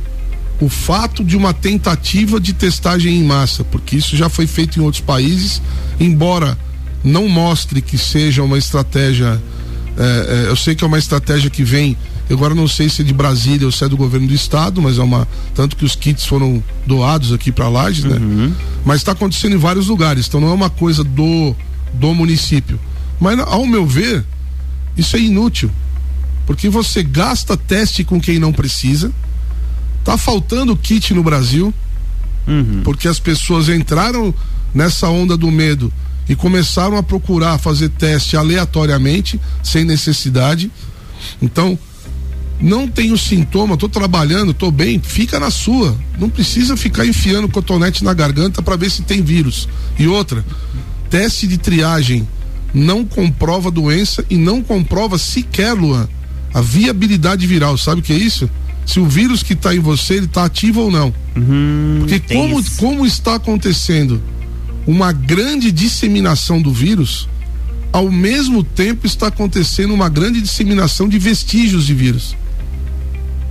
o 0.59 0.69
fato 0.69 1.23
de 1.23 1.35
uma 1.35 1.53
tentativa 1.53 2.39
de 2.39 2.53
testagem 2.53 3.17
em 3.17 3.23
massa, 3.23 3.63
porque 3.63 3.95
isso 3.95 4.15
já 4.15 4.29
foi 4.29 4.47
feito 4.47 4.79
em 4.79 4.83
outros 4.83 5.01
países, 5.01 5.61
embora 5.99 6.57
não 7.03 7.27
mostre 7.27 7.81
que 7.81 7.97
seja 7.97 8.43
uma 8.43 8.57
estratégia. 8.57 9.41
É, 9.97 10.45
é, 10.45 10.49
eu 10.49 10.55
sei 10.55 10.73
que 10.73 10.83
é 10.83 10.87
uma 10.87 10.97
estratégia 10.97 11.49
que 11.49 11.63
vem. 11.63 11.97
Agora 12.29 12.55
não 12.55 12.67
sei 12.67 12.89
se 12.89 13.01
é 13.01 13.05
de 13.05 13.13
Brasília 13.13 13.65
ou 13.65 13.71
se 13.71 13.83
é 13.83 13.89
do 13.89 13.97
governo 13.97 14.27
do 14.27 14.33
estado, 14.33 14.81
mas 14.81 14.97
é 14.97 15.03
uma. 15.03 15.27
Tanto 15.53 15.75
que 15.75 15.83
os 15.83 15.95
kits 15.95 16.25
foram 16.25 16.63
doados 16.87 17.33
aqui 17.33 17.51
para 17.51 17.67
Lages, 17.67 18.05
né? 18.05 18.15
Uhum. 18.15 18.53
Mas 18.85 18.97
está 18.97 19.11
acontecendo 19.11 19.53
em 19.53 19.59
vários 19.59 19.87
lugares, 19.87 20.27
então 20.27 20.39
não 20.39 20.49
é 20.49 20.53
uma 20.53 20.69
coisa 20.69 21.03
do, 21.03 21.53
do 21.93 22.13
município. 22.13 22.79
Mas, 23.19 23.37
ao 23.39 23.65
meu 23.67 23.85
ver, 23.85 24.23
isso 24.97 25.15
é 25.15 25.19
inútil. 25.19 25.69
Porque 26.45 26.69
você 26.69 27.03
gasta 27.03 27.55
teste 27.55 28.03
com 28.03 28.19
quem 28.19 28.39
não 28.39 28.51
precisa. 28.51 29.11
Tá 30.03 30.17
faltando 30.17 30.75
kit 30.75 31.13
no 31.13 31.23
Brasil. 31.23 31.73
Uhum. 32.47 32.81
Porque 32.83 33.07
as 33.07 33.19
pessoas 33.19 33.69
entraram 33.69 34.33
nessa 34.73 35.07
onda 35.07 35.37
do 35.37 35.49
medo 35.49 35.91
e 36.27 36.35
começaram 36.35 36.97
a 36.97 37.03
procurar 37.03 37.57
fazer 37.57 37.89
teste 37.89 38.35
aleatoriamente, 38.35 39.39
sem 39.61 39.83
necessidade. 39.85 40.71
Então, 41.41 41.77
não 42.59 42.87
tenho 42.87 43.17
sintoma, 43.17 43.77
tô 43.77 43.89
trabalhando, 43.89 44.53
tô 44.53 44.71
bem, 44.71 44.99
fica 44.99 45.39
na 45.39 45.51
sua. 45.51 45.97
Não 46.17 46.29
precisa 46.29 46.77
ficar 46.77 47.05
enfiando 47.05 47.49
cotonete 47.49 48.03
na 48.03 48.13
garganta 48.13 48.61
para 48.61 48.75
ver 48.75 48.89
se 48.89 49.03
tem 49.03 49.21
vírus. 49.21 49.67
E 49.99 50.07
outra, 50.07 50.45
teste 51.09 51.47
de 51.47 51.57
triagem 51.57 52.27
não 52.73 53.05
comprova 53.05 53.69
doença 53.69 54.25
e 54.29 54.37
não 54.37 54.63
comprova 54.63 55.17
sequer, 55.17 55.73
Luan, 55.73 56.07
a 56.53 56.61
viabilidade 56.61 57.45
viral. 57.45 57.77
Sabe 57.77 58.01
o 58.01 58.03
que 58.03 58.13
é 58.13 58.17
isso? 58.17 58.49
Se 58.85 58.99
o 58.99 59.05
vírus 59.05 59.41
que 59.41 59.53
está 59.53 59.73
em 59.73 59.79
você, 59.79 60.15
ele 60.15 60.25
está 60.25 60.45
ativo 60.45 60.81
ou 60.81 60.91
não. 60.91 61.13
Uhum, 61.35 61.99
Porque 61.99 62.19
como, 62.19 62.63
como 62.77 63.05
está 63.05 63.35
acontecendo 63.35 64.21
uma 64.85 65.11
grande 65.11 65.71
disseminação 65.71 66.61
do 66.61 66.71
vírus, 66.71 67.29
ao 67.91 68.11
mesmo 68.11 68.63
tempo 68.63 69.05
está 69.05 69.27
acontecendo 69.27 69.93
uma 69.93 70.09
grande 70.09 70.41
disseminação 70.41 71.07
de 71.07 71.17
vestígios 71.17 71.85
de 71.85 71.93
vírus. 71.93 72.35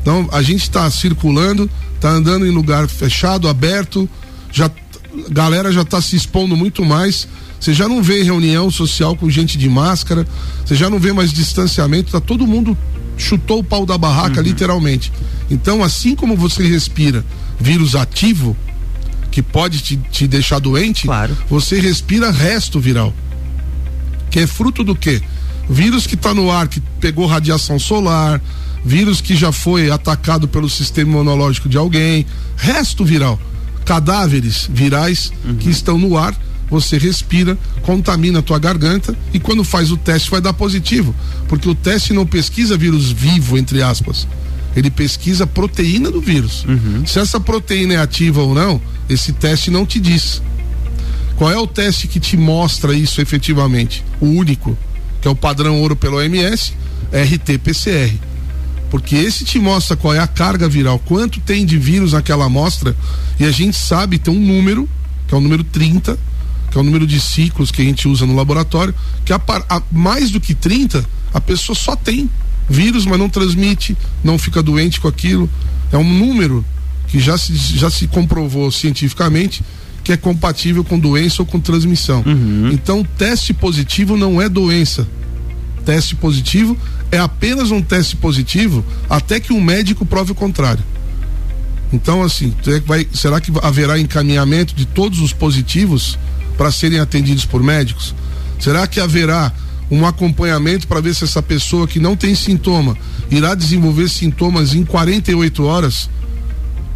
Então 0.02 0.28
a 0.32 0.42
gente 0.42 0.62
está 0.62 0.90
circulando, 0.90 1.70
está 1.94 2.10
andando 2.10 2.46
em 2.46 2.50
lugar 2.50 2.88
fechado, 2.88 3.48
aberto, 3.48 4.08
já 4.50 4.70
galera 5.30 5.70
já 5.72 5.82
está 5.82 6.00
se 6.00 6.16
expondo 6.16 6.56
muito 6.56 6.84
mais. 6.84 7.28
Você 7.58 7.72
já 7.72 7.86
não 7.86 8.02
vê 8.02 8.22
reunião 8.22 8.70
social 8.70 9.14
com 9.14 9.30
gente 9.30 9.56
de 9.56 9.68
máscara, 9.68 10.26
você 10.64 10.74
já 10.74 10.90
não 10.90 10.98
vê 10.98 11.12
mais 11.12 11.32
distanciamento, 11.32 12.10
tá 12.10 12.20
todo 12.20 12.46
mundo 12.46 12.76
chutou 13.16 13.60
o 13.60 13.64
pau 13.64 13.86
da 13.86 13.96
barraca 13.96 14.40
uhum. 14.40 14.46
literalmente. 14.46 15.12
Então, 15.50 15.82
assim 15.82 16.14
como 16.14 16.36
você 16.36 16.66
respira 16.66 17.24
vírus 17.60 17.94
ativo, 17.94 18.56
que 19.30 19.42
pode 19.42 19.80
te, 19.80 19.96
te 19.96 20.26
deixar 20.26 20.58
doente, 20.58 21.06
claro. 21.06 21.36
você 21.48 21.80
respira 21.80 22.30
resto 22.30 22.78
viral. 22.78 23.14
Que 24.30 24.40
é 24.40 24.46
fruto 24.46 24.84
do 24.84 24.94
quê? 24.94 25.22
Vírus 25.68 26.06
que 26.06 26.14
está 26.14 26.34
no 26.34 26.50
ar, 26.50 26.68
que 26.68 26.80
pegou 27.00 27.26
radiação 27.26 27.78
solar, 27.78 28.40
vírus 28.84 29.20
que 29.20 29.34
já 29.34 29.52
foi 29.52 29.90
atacado 29.90 30.48
pelo 30.48 30.68
sistema 30.68 31.12
imunológico 31.12 31.68
de 31.68 31.78
alguém, 31.78 32.26
resto 32.56 33.04
viral, 33.04 33.40
cadáveres 33.84 34.68
virais 34.70 35.32
uhum. 35.44 35.56
que 35.56 35.70
estão 35.70 35.98
no 35.98 36.16
ar, 36.16 36.36
você 36.72 36.96
respira, 36.96 37.58
contamina 37.82 38.38
a 38.38 38.42
tua 38.42 38.58
garganta 38.58 39.14
e 39.30 39.38
quando 39.38 39.62
faz 39.62 39.92
o 39.92 39.96
teste 39.98 40.30
vai 40.30 40.40
dar 40.40 40.54
positivo, 40.54 41.14
porque 41.46 41.68
o 41.68 41.74
teste 41.74 42.14
não 42.14 42.26
pesquisa 42.26 42.78
vírus 42.78 43.12
vivo 43.12 43.58
entre 43.58 43.82
aspas. 43.82 44.26
Ele 44.74 44.90
pesquisa 44.90 45.44
a 45.44 45.46
proteína 45.46 46.10
do 46.10 46.18
vírus. 46.18 46.64
Uhum. 46.64 47.04
Se 47.04 47.18
essa 47.18 47.38
proteína 47.38 47.92
é 47.92 47.98
ativa 47.98 48.40
ou 48.40 48.54
não, 48.54 48.80
esse 49.06 49.34
teste 49.34 49.70
não 49.70 49.84
te 49.84 50.00
diz. 50.00 50.40
Qual 51.36 51.50
é 51.50 51.58
o 51.58 51.66
teste 51.66 52.08
que 52.08 52.18
te 52.18 52.38
mostra 52.38 52.94
isso 52.94 53.20
efetivamente? 53.20 54.02
O 54.18 54.26
único, 54.26 54.76
que 55.20 55.28
é 55.28 55.30
o 55.30 55.36
padrão 55.36 55.78
ouro 55.78 55.94
pelo 55.94 56.16
OMS, 56.16 56.72
RT-PCR 57.12 58.18
porque 58.90 59.16
esse 59.16 59.42
te 59.42 59.58
mostra 59.58 59.96
qual 59.96 60.12
é 60.12 60.18
a 60.18 60.26
carga 60.26 60.68
viral, 60.68 60.98
quanto 60.98 61.40
tem 61.40 61.64
de 61.64 61.78
vírus 61.78 62.12
naquela 62.12 62.44
amostra, 62.44 62.94
e 63.40 63.44
a 63.46 63.50
gente 63.50 63.74
sabe 63.74 64.18
tem 64.18 64.34
um 64.34 64.38
número, 64.38 64.86
que 65.26 65.34
é 65.34 65.38
o 65.38 65.40
número 65.40 65.64
30, 65.64 66.18
que 66.72 66.78
é 66.78 66.80
o 66.80 66.84
número 66.84 67.06
de 67.06 67.20
ciclos 67.20 67.70
que 67.70 67.82
a 67.82 67.84
gente 67.84 68.08
usa 68.08 68.24
no 68.24 68.34
laboratório, 68.34 68.94
que 69.26 69.32
a, 69.32 69.40
a, 69.68 69.82
mais 69.92 70.30
do 70.30 70.40
que 70.40 70.54
30, 70.54 71.04
a 71.34 71.40
pessoa 71.40 71.76
só 71.76 71.94
tem 71.94 72.30
vírus, 72.68 73.04
mas 73.04 73.18
não 73.18 73.28
transmite, 73.28 73.94
não 74.24 74.38
fica 74.38 74.62
doente 74.62 74.98
com 74.98 75.06
aquilo. 75.06 75.48
É 75.92 75.98
um 75.98 76.18
número 76.18 76.64
que 77.08 77.20
já 77.20 77.36
se, 77.36 77.54
já 77.54 77.90
se 77.90 78.06
comprovou 78.06 78.72
cientificamente 78.72 79.62
que 80.02 80.12
é 80.12 80.16
compatível 80.16 80.82
com 80.82 80.98
doença 80.98 81.42
ou 81.42 81.46
com 81.46 81.60
transmissão. 81.60 82.24
Uhum. 82.26 82.70
Então, 82.72 83.06
teste 83.18 83.52
positivo 83.52 84.16
não 84.16 84.40
é 84.40 84.48
doença. 84.48 85.06
Teste 85.84 86.16
positivo 86.16 86.76
é 87.10 87.18
apenas 87.18 87.70
um 87.70 87.82
teste 87.82 88.16
positivo 88.16 88.82
até 89.10 89.38
que 89.38 89.52
um 89.52 89.60
médico 89.60 90.06
prove 90.06 90.32
o 90.32 90.34
contrário. 90.34 90.82
Então, 91.92 92.22
assim, 92.22 92.52
vai, 92.86 93.06
será 93.12 93.40
que 93.40 93.52
haverá 93.62 93.98
encaminhamento 93.98 94.74
de 94.74 94.86
todos 94.86 95.20
os 95.20 95.32
positivos 95.34 96.18
para 96.62 96.70
serem 96.70 97.00
atendidos 97.00 97.44
por 97.44 97.60
médicos? 97.60 98.14
Será 98.60 98.86
que 98.86 99.00
haverá 99.00 99.50
um 99.90 100.06
acompanhamento 100.06 100.86
para 100.86 101.00
ver 101.00 101.12
se 101.12 101.24
essa 101.24 101.42
pessoa 101.42 101.88
que 101.88 101.98
não 101.98 102.14
tem 102.14 102.36
sintoma 102.36 102.96
irá 103.28 103.56
desenvolver 103.56 104.08
sintomas 104.08 104.72
em 104.72 104.84
48 104.84 105.64
horas? 105.64 106.08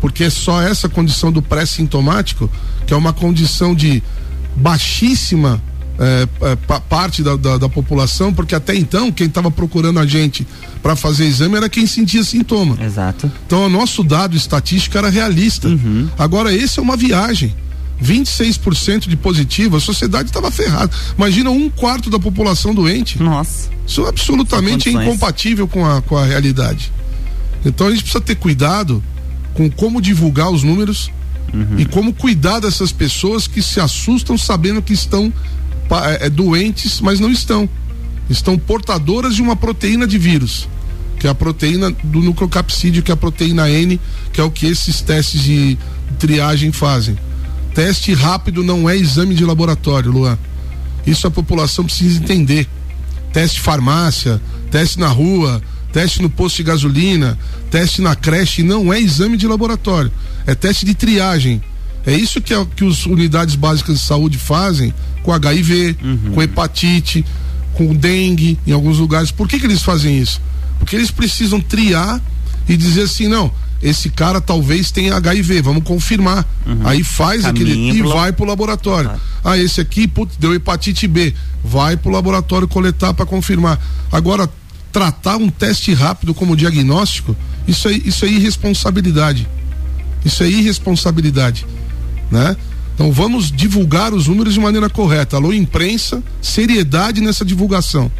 Porque 0.00 0.22
é 0.22 0.30
só 0.30 0.62
essa 0.62 0.88
condição 0.88 1.32
do 1.32 1.42
pré-sintomático, 1.42 2.48
que 2.86 2.94
é 2.94 2.96
uma 2.96 3.12
condição 3.12 3.74
de 3.74 4.00
baixíssima 4.54 5.60
é, 5.98 6.28
é, 6.42 6.56
parte 6.78 7.24
da, 7.24 7.34
da, 7.34 7.58
da, 7.58 7.68
população, 7.68 8.32
porque 8.32 8.54
até 8.54 8.76
então 8.76 9.10
quem 9.10 9.26
estava 9.26 9.50
procurando 9.50 9.98
a 9.98 10.06
gente 10.06 10.46
para 10.80 10.94
fazer 10.94 11.24
exame 11.24 11.56
era 11.56 11.68
quem 11.68 11.88
sentia 11.88 12.22
sintoma. 12.22 12.78
Exato. 12.80 13.28
Então 13.44 13.66
o 13.66 13.68
nosso 13.68 14.04
dado 14.04 14.36
estatístico 14.36 14.96
era 14.96 15.08
realista. 15.08 15.66
Uhum. 15.66 16.08
Agora 16.16 16.54
esse 16.54 16.78
é 16.78 16.82
uma 16.82 16.96
viagem. 16.96 17.52
26% 18.02 19.08
de 19.08 19.16
positivo, 19.16 19.76
a 19.76 19.80
sociedade 19.80 20.28
estava 20.28 20.50
ferrada. 20.50 20.90
Imagina 21.16 21.50
um 21.50 21.70
quarto 21.70 22.10
da 22.10 22.18
população 22.18 22.74
doente. 22.74 23.22
Nossa. 23.22 23.70
Isso 23.86 24.04
é 24.04 24.08
absolutamente 24.08 24.90
incompatível 24.90 25.66
com 25.66 25.84
a, 25.84 26.02
com 26.02 26.16
a 26.16 26.24
realidade. 26.24 26.92
Então 27.64 27.86
a 27.86 27.90
gente 27.90 28.02
precisa 28.02 28.20
ter 28.20 28.36
cuidado 28.36 29.02
com 29.54 29.70
como 29.70 30.00
divulgar 30.00 30.50
os 30.50 30.62
números 30.62 31.10
uhum. 31.52 31.78
e 31.78 31.86
como 31.86 32.12
cuidar 32.12 32.60
dessas 32.60 32.92
pessoas 32.92 33.46
que 33.46 33.62
se 33.62 33.80
assustam 33.80 34.36
sabendo 34.36 34.82
que 34.82 34.92
estão 34.92 35.32
é, 36.04 36.26
é, 36.26 36.30
doentes, 36.30 37.00
mas 37.00 37.18
não 37.20 37.30
estão. 37.30 37.68
Estão 38.28 38.58
portadoras 38.58 39.36
de 39.36 39.42
uma 39.42 39.54
proteína 39.54 40.06
de 40.06 40.18
vírus, 40.18 40.68
que 41.18 41.28
é 41.28 41.30
a 41.30 41.34
proteína 41.34 41.92
do 42.02 42.20
nucleocapsídeo, 42.20 43.02
que 43.02 43.10
é 43.10 43.14
a 43.14 43.16
proteína 43.16 43.70
N, 43.70 44.00
que 44.32 44.40
é 44.40 44.44
o 44.44 44.50
que 44.50 44.66
esses 44.66 45.00
testes 45.00 45.42
de 45.42 45.78
triagem 46.18 46.72
fazem. 46.72 47.16
Teste 47.76 48.14
rápido 48.14 48.64
não 48.64 48.88
é 48.88 48.96
exame 48.96 49.34
de 49.34 49.44
laboratório, 49.44 50.10
Luan. 50.10 50.38
Isso 51.06 51.26
a 51.26 51.30
população 51.30 51.84
precisa 51.84 52.18
entender. 52.18 52.66
Teste 53.34 53.60
farmácia, 53.60 54.40
teste 54.70 54.98
na 54.98 55.08
rua, 55.08 55.60
teste 55.92 56.22
no 56.22 56.30
posto 56.30 56.56
de 56.56 56.62
gasolina, 56.62 57.38
teste 57.70 58.00
na 58.00 58.16
creche 58.16 58.62
não 58.62 58.90
é 58.90 58.98
exame 58.98 59.36
de 59.36 59.46
laboratório, 59.46 60.10
é 60.46 60.54
teste 60.54 60.86
de 60.86 60.94
triagem. 60.94 61.62
É 62.06 62.14
isso 62.14 62.40
que, 62.40 62.54
é, 62.54 62.66
que 62.74 62.88
as 62.88 63.04
unidades 63.04 63.54
básicas 63.56 63.98
de 63.98 64.06
saúde 64.06 64.38
fazem 64.38 64.94
com 65.22 65.30
HIV, 65.30 65.98
uhum. 66.02 66.32
com 66.32 66.42
hepatite, 66.42 67.26
com 67.74 67.94
dengue 67.94 68.58
em 68.66 68.72
alguns 68.72 68.96
lugares. 68.96 69.30
Por 69.30 69.46
que, 69.46 69.60
que 69.60 69.66
eles 69.66 69.82
fazem 69.82 70.18
isso? 70.18 70.40
Porque 70.78 70.96
eles 70.96 71.10
precisam 71.10 71.60
triar 71.60 72.22
e 72.66 72.74
dizer 72.74 73.02
assim, 73.02 73.28
não, 73.28 73.52
esse 73.82 74.10
cara 74.10 74.40
talvez 74.40 74.90
tenha 74.90 75.14
HIV, 75.16 75.62
vamos 75.62 75.84
confirmar. 75.84 76.46
Uhum. 76.66 76.80
Aí 76.84 77.04
faz 77.04 77.42
Caminho 77.42 77.64
aquele 77.64 77.98
e 77.98 78.02
pro... 78.02 78.08
vai 78.10 78.32
pro 78.32 78.44
laboratório. 78.44 79.10
Ah, 79.44 79.58
esse 79.58 79.80
aqui 79.80 80.08
putz, 80.08 80.36
deu 80.36 80.54
hepatite 80.54 81.06
B, 81.06 81.34
vai 81.62 81.96
pro 81.96 82.10
laboratório 82.10 82.66
coletar 82.66 83.12
para 83.14 83.26
confirmar. 83.26 83.78
Agora 84.10 84.48
tratar 84.92 85.36
um 85.36 85.50
teste 85.50 85.92
rápido 85.92 86.32
como 86.32 86.56
diagnóstico, 86.56 87.36
isso 87.68 87.88
é, 87.88 87.92
isso 87.92 88.24
é 88.24 88.28
irresponsabilidade. 88.28 89.46
Isso 90.24 90.42
é 90.42 90.48
irresponsabilidade, 90.48 91.66
né? 92.30 92.56
Então 92.94 93.12
vamos 93.12 93.52
divulgar 93.52 94.14
os 94.14 94.26
números 94.26 94.54
de 94.54 94.60
maneira 94.60 94.88
correta. 94.88 95.36
Alô, 95.36 95.52
imprensa, 95.52 96.22
seriedade 96.40 97.20
nessa 97.20 97.44
divulgação. 97.44 98.10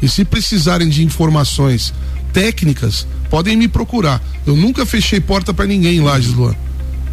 E 0.00 0.08
se 0.08 0.24
precisarem 0.24 0.88
de 0.88 1.04
informações 1.04 1.92
técnicas, 2.32 3.06
podem 3.30 3.56
me 3.56 3.68
procurar. 3.68 4.22
Eu 4.46 4.56
nunca 4.56 4.86
fechei 4.86 5.20
porta 5.20 5.52
para 5.52 5.66
ninguém 5.66 5.96
em 5.96 6.00
Lages, 6.00 6.32
Luan. 6.32 6.54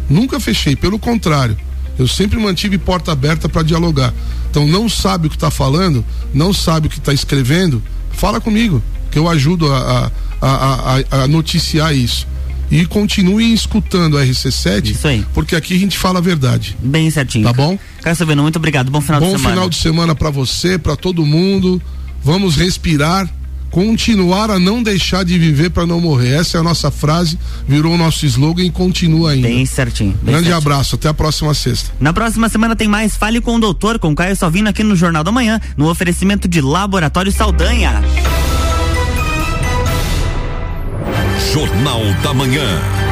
Nunca 0.08 0.40
fechei, 0.40 0.74
pelo 0.74 0.98
contrário. 0.98 1.56
Eu 1.98 2.08
sempre 2.08 2.38
mantive 2.38 2.78
porta 2.78 3.12
aberta 3.12 3.48
para 3.48 3.62
dialogar. 3.62 4.12
Então 4.50 4.66
não 4.66 4.88
sabe 4.88 5.26
o 5.26 5.30
que 5.30 5.36
está 5.36 5.50
falando, 5.50 6.04
não 6.32 6.52
sabe 6.52 6.86
o 6.86 6.90
que 6.90 6.98
está 6.98 7.12
escrevendo, 7.12 7.82
fala 8.10 8.40
comigo, 8.40 8.82
que 9.10 9.18
eu 9.18 9.28
ajudo 9.28 9.72
a, 9.72 10.10
a, 10.40 10.46
a, 10.48 11.22
a 11.22 11.28
noticiar 11.28 11.94
isso 11.94 12.26
e 12.70 12.86
continuem 12.86 13.52
escutando 13.52 14.16
a 14.16 14.24
RC7. 14.24 14.90
Isso 14.90 15.08
aí. 15.08 15.26
Porque 15.34 15.56
aqui 15.56 15.74
a 15.74 15.78
gente 15.78 15.98
fala 15.98 16.18
a 16.20 16.22
verdade. 16.22 16.76
Bem 16.80 17.10
certinho. 17.10 17.44
Tá 17.44 17.52
bom? 17.52 17.78
Carlos 18.00 18.18
Sabino, 18.18 18.42
muito 18.42 18.56
obrigado. 18.56 18.90
Bom 18.90 19.00
final 19.00 19.20
bom 19.20 19.26
de 19.26 19.32
semana. 19.32 19.48
Bom 19.48 19.54
final 19.54 19.68
de 19.68 19.76
semana 19.76 20.14
para 20.14 20.30
você, 20.30 20.78
para 20.78 20.94
todo 20.94 21.26
mundo. 21.26 21.82
Vamos 22.22 22.56
respirar, 22.56 23.28
continuar 23.70 24.50
a 24.50 24.58
não 24.58 24.82
deixar 24.82 25.24
de 25.24 25.38
viver 25.38 25.70
para 25.70 25.86
não 25.86 26.00
morrer. 26.00 26.40
Essa 26.40 26.58
é 26.58 26.60
a 26.60 26.62
nossa 26.62 26.90
frase, 26.90 27.38
virou 27.66 27.94
o 27.94 27.98
nosso 27.98 28.26
slogan 28.26 28.62
e 28.64 28.70
continua 28.70 29.30
ainda. 29.32 29.48
Bem 29.48 29.64
certinho. 29.66 30.10
Bem 30.22 30.34
Grande 30.34 30.48
certinho. 30.48 30.56
abraço, 30.56 30.94
até 30.96 31.08
a 31.08 31.14
próxima 31.14 31.54
sexta. 31.54 31.90
Na 32.00 32.12
próxima 32.12 32.48
semana 32.48 32.74
tem 32.76 32.88
mais 32.88 33.16
Fale 33.16 33.40
com 33.40 33.56
o 33.56 33.60
Doutor, 33.60 33.98
com 33.98 34.14
Caio 34.14 34.36
Salvino 34.36 34.68
aqui 34.68 34.82
no 34.82 34.96
Jornal 34.96 35.24
da 35.24 35.32
Manhã, 35.32 35.60
no 35.76 35.88
oferecimento 35.88 36.48
de 36.48 36.60
Laboratório 36.60 37.32
Saldanha. 37.32 38.02
Jornal 41.52 42.00
da 42.22 42.32
Manhã. 42.34 43.09